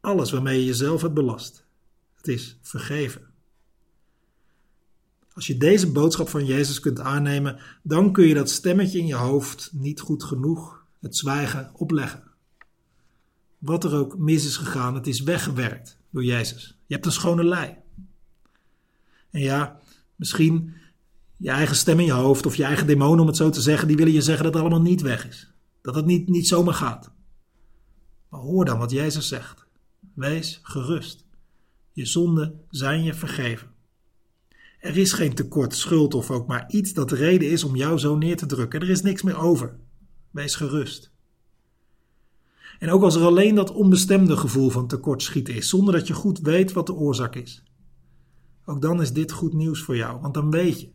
Alles 0.00 0.30
waarmee 0.30 0.58
je 0.58 0.64
jezelf 0.64 1.02
hebt 1.02 1.14
belast, 1.14 1.66
het 2.14 2.28
is 2.28 2.58
vergeven. 2.62 3.30
Als 5.32 5.46
je 5.46 5.56
deze 5.56 5.92
boodschap 5.92 6.28
van 6.28 6.46
Jezus 6.46 6.80
kunt 6.80 7.00
aannemen, 7.00 7.60
dan 7.82 8.12
kun 8.12 8.26
je 8.26 8.34
dat 8.34 8.50
stemmetje 8.50 8.98
in 8.98 9.06
je 9.06 9.14
hoofd 9.14 9.70
niet 9.72 10.00
goed 10.00 10.24
genoeg, 10.24 10.86
het 11.00 11.16
zwijgen, 11.16 11.70
opleggen. 11.74 12.22
Wat 13.58 13.84
er 13.84 13.94
ook 13.94 14.18
mis 14.18 14.46
is 14.46 14.56
gegaan, 14.56 14.94
het 14.94 15.06
is 15.06 15.22
weggewerkt 15.22 16.00
door 16.12 16.24
Jezus. 16.24 16.78
Je 16.86 16.94
hebt 16.94 17.06
een 17.06 17.12
schone 17.12 17.44
lei. 17.44 17.76
En 19.30 19.40
ja, 19.40 19.80
misschien 20.16 20.74
Je 21.36 21.50
eigen 21.50 21.76
stem 21.76 21.98
in 21.98 22.04
je 22.04 22.12
hoofd 22.12 22.46
of 22.46 22.56
je 22.56 22.64
eigen 22.64 22.86
demonen, 22.86 23.20
om 23.20 23.26
het 23.26 23.36
zo 23.36 23.50
te 23.50 23.60
zeggen, 23.60 23.88
die 23.88 23.96
willen 23.96 24.12
je 24.12 24.22
zeggen 24.22 24.44
dat 24.44 24.52
het 24.54 24.62
allemaal 24.62 24.82
niet 24.82 25.00
weg 25.00 25.28
is. 25.28 25.52
Dat 25.80 25.94
het 25.94 26.06
niet, 26.06 26.28
niet 26.28 26.46
zomaar 26.46 26.74
gaat. 26.74 27.12
Maar 28.28 28.40
hoor 28.40 28.64
dan 28.64 28.78
wat 28.78 28.90
Jezus 28.90 29.28
zegt. 29.28 29.66
Wees 30.14 30.60
gerust. 30.62 31.24
Je 31.92 32.06
zonden 32.06 32.60
zijn 32.68 33.02
je 33.02 33.14
vergeven. 33.14 33.70
Er 34.80 34.96
is 34.96 35.12
geen 35.12 35.34
tekort, 35.34 35.74
schuld 35.74 36.14
of 36.14 36.30
ook 36.30 36.46
maar 36.46 36.70
iets 36.70 36.92
dat 36.92 37.08
de 37.08 37.16
reden 37.16 37.50
is 37.50 37.64
om 37.64 37.76
jou 37.76 37.98
zo 37.98 38.16
neer 38.16 38.36
te 38.36 38.46
drukken. 38.46 38.80
Er 38.80 38.90
is 38.90 39.02
niks 39.02 39.22
meer 39.22 39.38
over. 39.38 39.78
Wees 40.30 40.54
gerust. 40.54 41.11
En 42.82 42.90
ook 42.90 43.02
als 43.02 43.14
er 43.14 43.22
alleen 43.22 43.54
dat 43.54 43.72
onbestemde 43.72 44.36
gevoel 44.36 44.70
van 44.70 44.86
tekortschieten 44.86 45.54
is, 45.54 45.68
zonder 45.68 45.94
dat 45.94 46.06
je 46.06 46.14
goed 46.14 46.38
weet 46.38 46.72
wat 46.72 46.86
de 46.86 46.94
oorzaak 46.94 47.34
is. 47.34 47.62
Ook 48.64 48.82
dan 48.82 49.00
is 49.00 49.12
dit 49.12 49.32
goed 49.32 49.52
nieuws 49.52 49.82
voor 49.82 49.96
jou, 49.96 50.20
want 50.20 50.34
dan 50.34 50.50
weet 50.50 50.80
je 50.80 50.90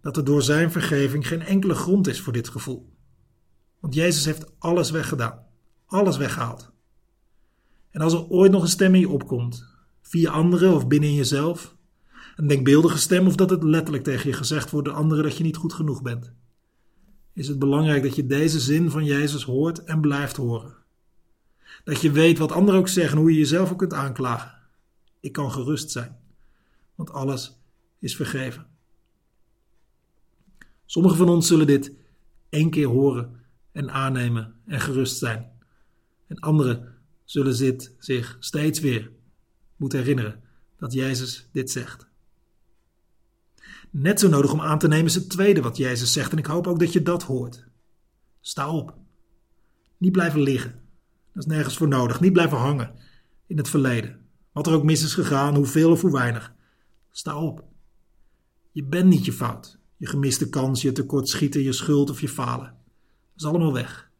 dat 0.00 0.16
er 0.16 0.24
door 0.24 0.42
zijn 0.42 0.70
vergeving 0.72 1.26
geen 1.26 1.42
enkele 1.42 1.74
grond 1.74 2.06
is 2.06 2.20
voor 2.20 2.32
dit 2.32 2.48
gevoel. 2.48 2.92
Want 3.80 3.94
Jezus 3.94 4.24
heeft 4.24 4.58
alles 4.58 4.90
weggedaan, 4.90 5.46
alles 5.86 6.16
weggehaald. 6.16 6.72
En 7.90 8.00
als 8.00 8.12
er 8.12 8.28
ooit 8.28 8.52
nog 8.52 8.62
een 8.62 8.68
stem 8.68 8.94
in 8.94 9.00
je 9.00 9.08
opkomt, 9.08 9.64
via 10.02 10.30
anderen 10.30 10.74
of 10.74 10.86
binnen 10.86 11.14
jezelf, 11.14 11.76
een 12.36 12.46
denkbeeldige 12.46 12.98
stem 12.98 13.26
of 13.26 13.34
dat 13.34 13.50
het 13.50 13.62
letterlijk 13.62 14.04
tegen 14.04 14.30
je 14.30 14.36
gezegd 14.36 14.70
wordt 14.70 14.88
door 14.88 14.96
anderen 14.96 15.24
dat 15.24 15.36
je 15.36 15.44
niet 15.44 15.56
goed 15.56 15.72
genoeg 15.72 16.02
bent, 16.02 16.32
is 17.32 17.48
het 17.48 17.58
belangrijk 17.58 18.02
dat 18.02 18.16
je 18.16 18.26
deze 18.26 18.60
zin 18.60 18.90
van 18.90 19.04
Jezus 19.04 19.44
hoort 19.44 19.84
en 19.84 20.00
blijft 20.00 20.36
horen. 20.36 20.82
Dat 21.84 22.00
je 22.00 22.10
weet 22.10 22.38
wat 22.38 22.52
anderen 22.52 22.80
ook 22.80 22.88
zeggen, 22.88 23.18
hoe 23.18 23.32
je 23.32 23.38
jezelf 23.38 23.72
ook 23.72 23.78
kunt 23.78 23.92
aanklagen. 23.92 24.58
Ik 25.20 25.32
kan 25.32 25.52
gerust 25.52 25.90
zijn, 25.90 26.16
want 26.94 27.10
alles 27.10 27.60
is 27.98 28.16
vergeven. 28.16 28.66
Sommigen 30.86 31.18
van 31.18 31.28
ons 31.28 31.46
zullen 31.46 31.66
dit 31.66 31.92
één 32.48 32.70
keer 32.70 32.86
horen 32.86 33.40
en 33.72 33.90
aannemen 33.90 34.54
en 34.66 34.80
gerust 34.80 35.18
zijn. 35.18 35.52
En 36.26 36.38
anderen 36.38 36.94
zullen 37.24 37.58
dit 37.58 37.94
zich 37.98 38.36
steeds 38.40 38.80
weer 38.80 39.10
moeten 39.76 39.98
herinneren 39.98 40.42
dat 40.76 40.92
Jezus 40.92 41.48
dit 41.52 41.70
zegt. 41.70 42.06
Net 43.90 44.20
zo 44.20 44.28
nodig 44.28 44.52
om 44.52 44.60
aan 44.60 44.78
te 44.78 44.88
nemen 44.88 45.06
is 45.06 45.14
het 45.14 45.30
tweede 45.30 45.62
wat 45.62 45.76
Jezus 45.76 46.12
zegt 46.12 46.32
en 46.32 46.38
ik 46.38 46.46
hoop 46.46 46.66
ook 46.66 46.78
dat 46.78 46.92
je 46.92 47.02
dat 47.02 47.22
hoort. 47.22 47.64
Sta 48.40 48.70
op. 48.70 48.96
Niet 49.96 50.12
blijven 50.12 50.40
liggen. 50.40 50.83
Dat 51.34 51.46
is 51.46 51.52
nergens 51.52 51.76
voor 51.76 51.88
nodig. 51.88 52.20
Niet 52.20 52.32
blijven 52.32 52.58
hangen 52.58 52.94
in 53.46 53.56
het 53.56 53.68
verleden. 53.68 54.26
Wat 54.52 54.66
er 54.66 54.72
ook 54.72 54.84
mis 54.84 55.02
is 55.02 55.14
gegaan, 55.14 55.54
hoeveel 55.54 55.90
of 55.90 56.00
hoe 56.00 56.12
weinig. 56.12 56.54
Sta 57.10 57.36
op. 57.40 57.64
Je 58.72 58.84
bent 58.84 59.08
niet 59.08 59.24
je 59.24 59.32
fout. 59.32 59.78
Je 59.96 60.06
gemiste 60.06 60.48
kans, 60.48 60.82
je 60.82 60.92
tekortschieten, 60.92 61.62
je 61.62 61.72
schuld 61.72 62.10
of 62.10 62.20
je 62.20 62.28
falen. 62.28 62.66
Dat 62.66 63.36
is 63.36 63.44
allemaal 63.44 63.72
weg. 63.72 64.10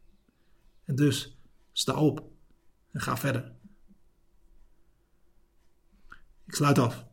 En 0.85 0.95
dus, 0.95 1.37
sta 1.71 1.93
op 1.93 2.23
en 2.91 3.01
ga 3.01 3.17
verder. 3.17 3.53
Ik 6.45 6.55
sluit 6.55 6.79
af. 6.79 7.05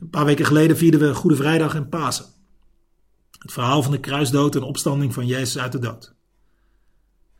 Een 0.00 0.10
paar 0.10 0.24
weken 0.24 0.44
geleden 0.44 0.76
vierden 0.76 1.00
we 1.00 1.14
Goede 1.14 1.36
Vrijdag 1.36 1.74
en 1.74 1.88
Pasen. 1.88 2.26
Het 3.38 3.52
verhaal 3.52 3.82
van 3.82 3.92
de 3.92 4.00
kruisdood 4.00 4.54
en 4.54 4.62
opstanding 4.62 5.14
van 5.14 5.26
Jezus 5.26 5.58
uit 5.58 5.72
de 5.72 5.78
dood. 5.78 6.14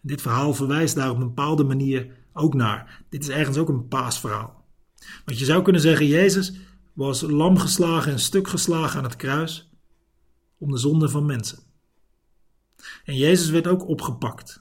Dit 0.01 0.23
verhaal 0.23 0.55
verwijst 0.55 0.95
daar 0.95 1.11
op 1.11 1.17
een 1.17 1.27
bepaalde 1.27 1.65
manier 1.65 2.17
ook 2.33 2.55
naar. 2.55 3.05
Dit 3.09 3.23
is 3.23 3.29
ergens 3.29 3.57
ook 3.57 3.69
een 3.69 3.89
paasverhaal. 3.89 4.65
Want 5.25 5.39
je 5.39 5.45
zou 5.45 5.63
kunnen 5.63 5.83
zeggen, 5.83 6.07
Jezus 6.07 6.53
was 6.93 7.21
lam 7.21 7.59
geslagen 7.59 8.13
en 8.13 8.19
stuk 8.19 8.49
geslagen 8.49 8.99
aan 8.99 9.05
het 9.05 9.17
kruis 9.17 9.71
om 10.59 10.71
de 10.71 10.79
zonde 10.79 11.09
van 11.09 11.27
mensen. 11.27 11.59
En 13.05 13.17
Jezus 13.17 13.51
werd 13.51 13.67
ook 13.67 13.89
opgepakt. 13.89 14.61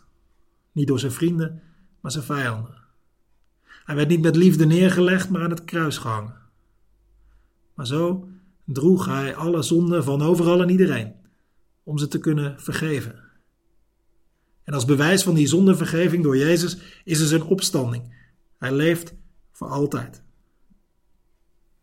Niet 0.72 0.88
door 0.88 1.00
zijn 1.00 1.12
vrienden, 1.12 1.62
maar 2.00 2.12
zijn 2.12 2.24
vijanden. 2.24 2.78
Hij 3.86 3.96
werd 3.96 4.08
niet 4.10 4.22
met 4.22 4.36
liefde 4.36 4.66
neergelegd, 4.66 5.30
maar 5.30 5.44
aan 5.44 5.50
het 5.50 5.64
kruis 5.64 5.98
gehangen. 5.98 6.36
Maar 7.74 7.88
zo 7.88 8.30
droeg 8.66 9.06
hij 9.06 9.36
alle 9.36 9.62
zonden 9.62 10.04
van 10.04 10.22
overal 10.22 10.62
en 10.62 10.70
iedereen, 10.70 11.16
om 11.84 11.98
ze 11.98 12.08
te 12.08 12.20
kunnen 12.20 12.60
vergeven. 12.62 13.29
En 14.70 14.76
als 14.76 14.86
bewijs 14.86 15.24
van 15.24 15.34
die 15.34 15.48
zondevergeving 15.48 16.24
door 16.24 16.38
Jezus 16.38 16.78
is 17.04 17.20
er 17.20 17.28
zijn 17.28 17.44
opstanding. 17.44 18.16
Hij 18.58 18.72
leeft 18.72 19.14
voor 19.52 19.68
altijd. 19.68 20.24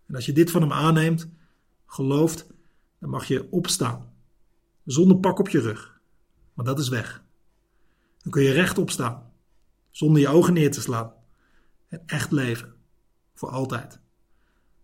En 0.07 0.15
als 0.15 0.27
je 0.27 0.33
dit 0.33 0.51
van 0.51 0.61
hem 0.61 0.73
aanneemt, 0.73 1.29
gelooft, 1.87 2.47
dan 2.99 3.11
mag 3.11 3.25
je 3.25 3.51
opstaan. 3.51 4.13
Zonder 4.85 5.17
pak 5.17 5.39
op 5.39 5.49
je 5.49 5.61
rug. 5.61 6.01
Maar 6.55 6.65
dat 6.65 6.79
is 6.79 6.89
weg. 6.89 7.25
Dan 8.23 8.33
kun 8.33 8.43
je 8.43 8.53
rechtop 8.53 8.91
staan. 8.91 9.33
Zonder 9.91 10.21
je 10.21 10.29
ogen 10.29 10.53
neer 10.53 10.71
te 10.71 10.81
slaan. 10.81 11.13
En 11.89 12.03
echt 12.07 12.33
leven. 12.33 12.75
Voor 13.35 13.51
altijd. 13.51 14.01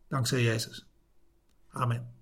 Dankzij 0.09 0.43
Jezus. 0.43 0.87
Amen. 1.69 2.22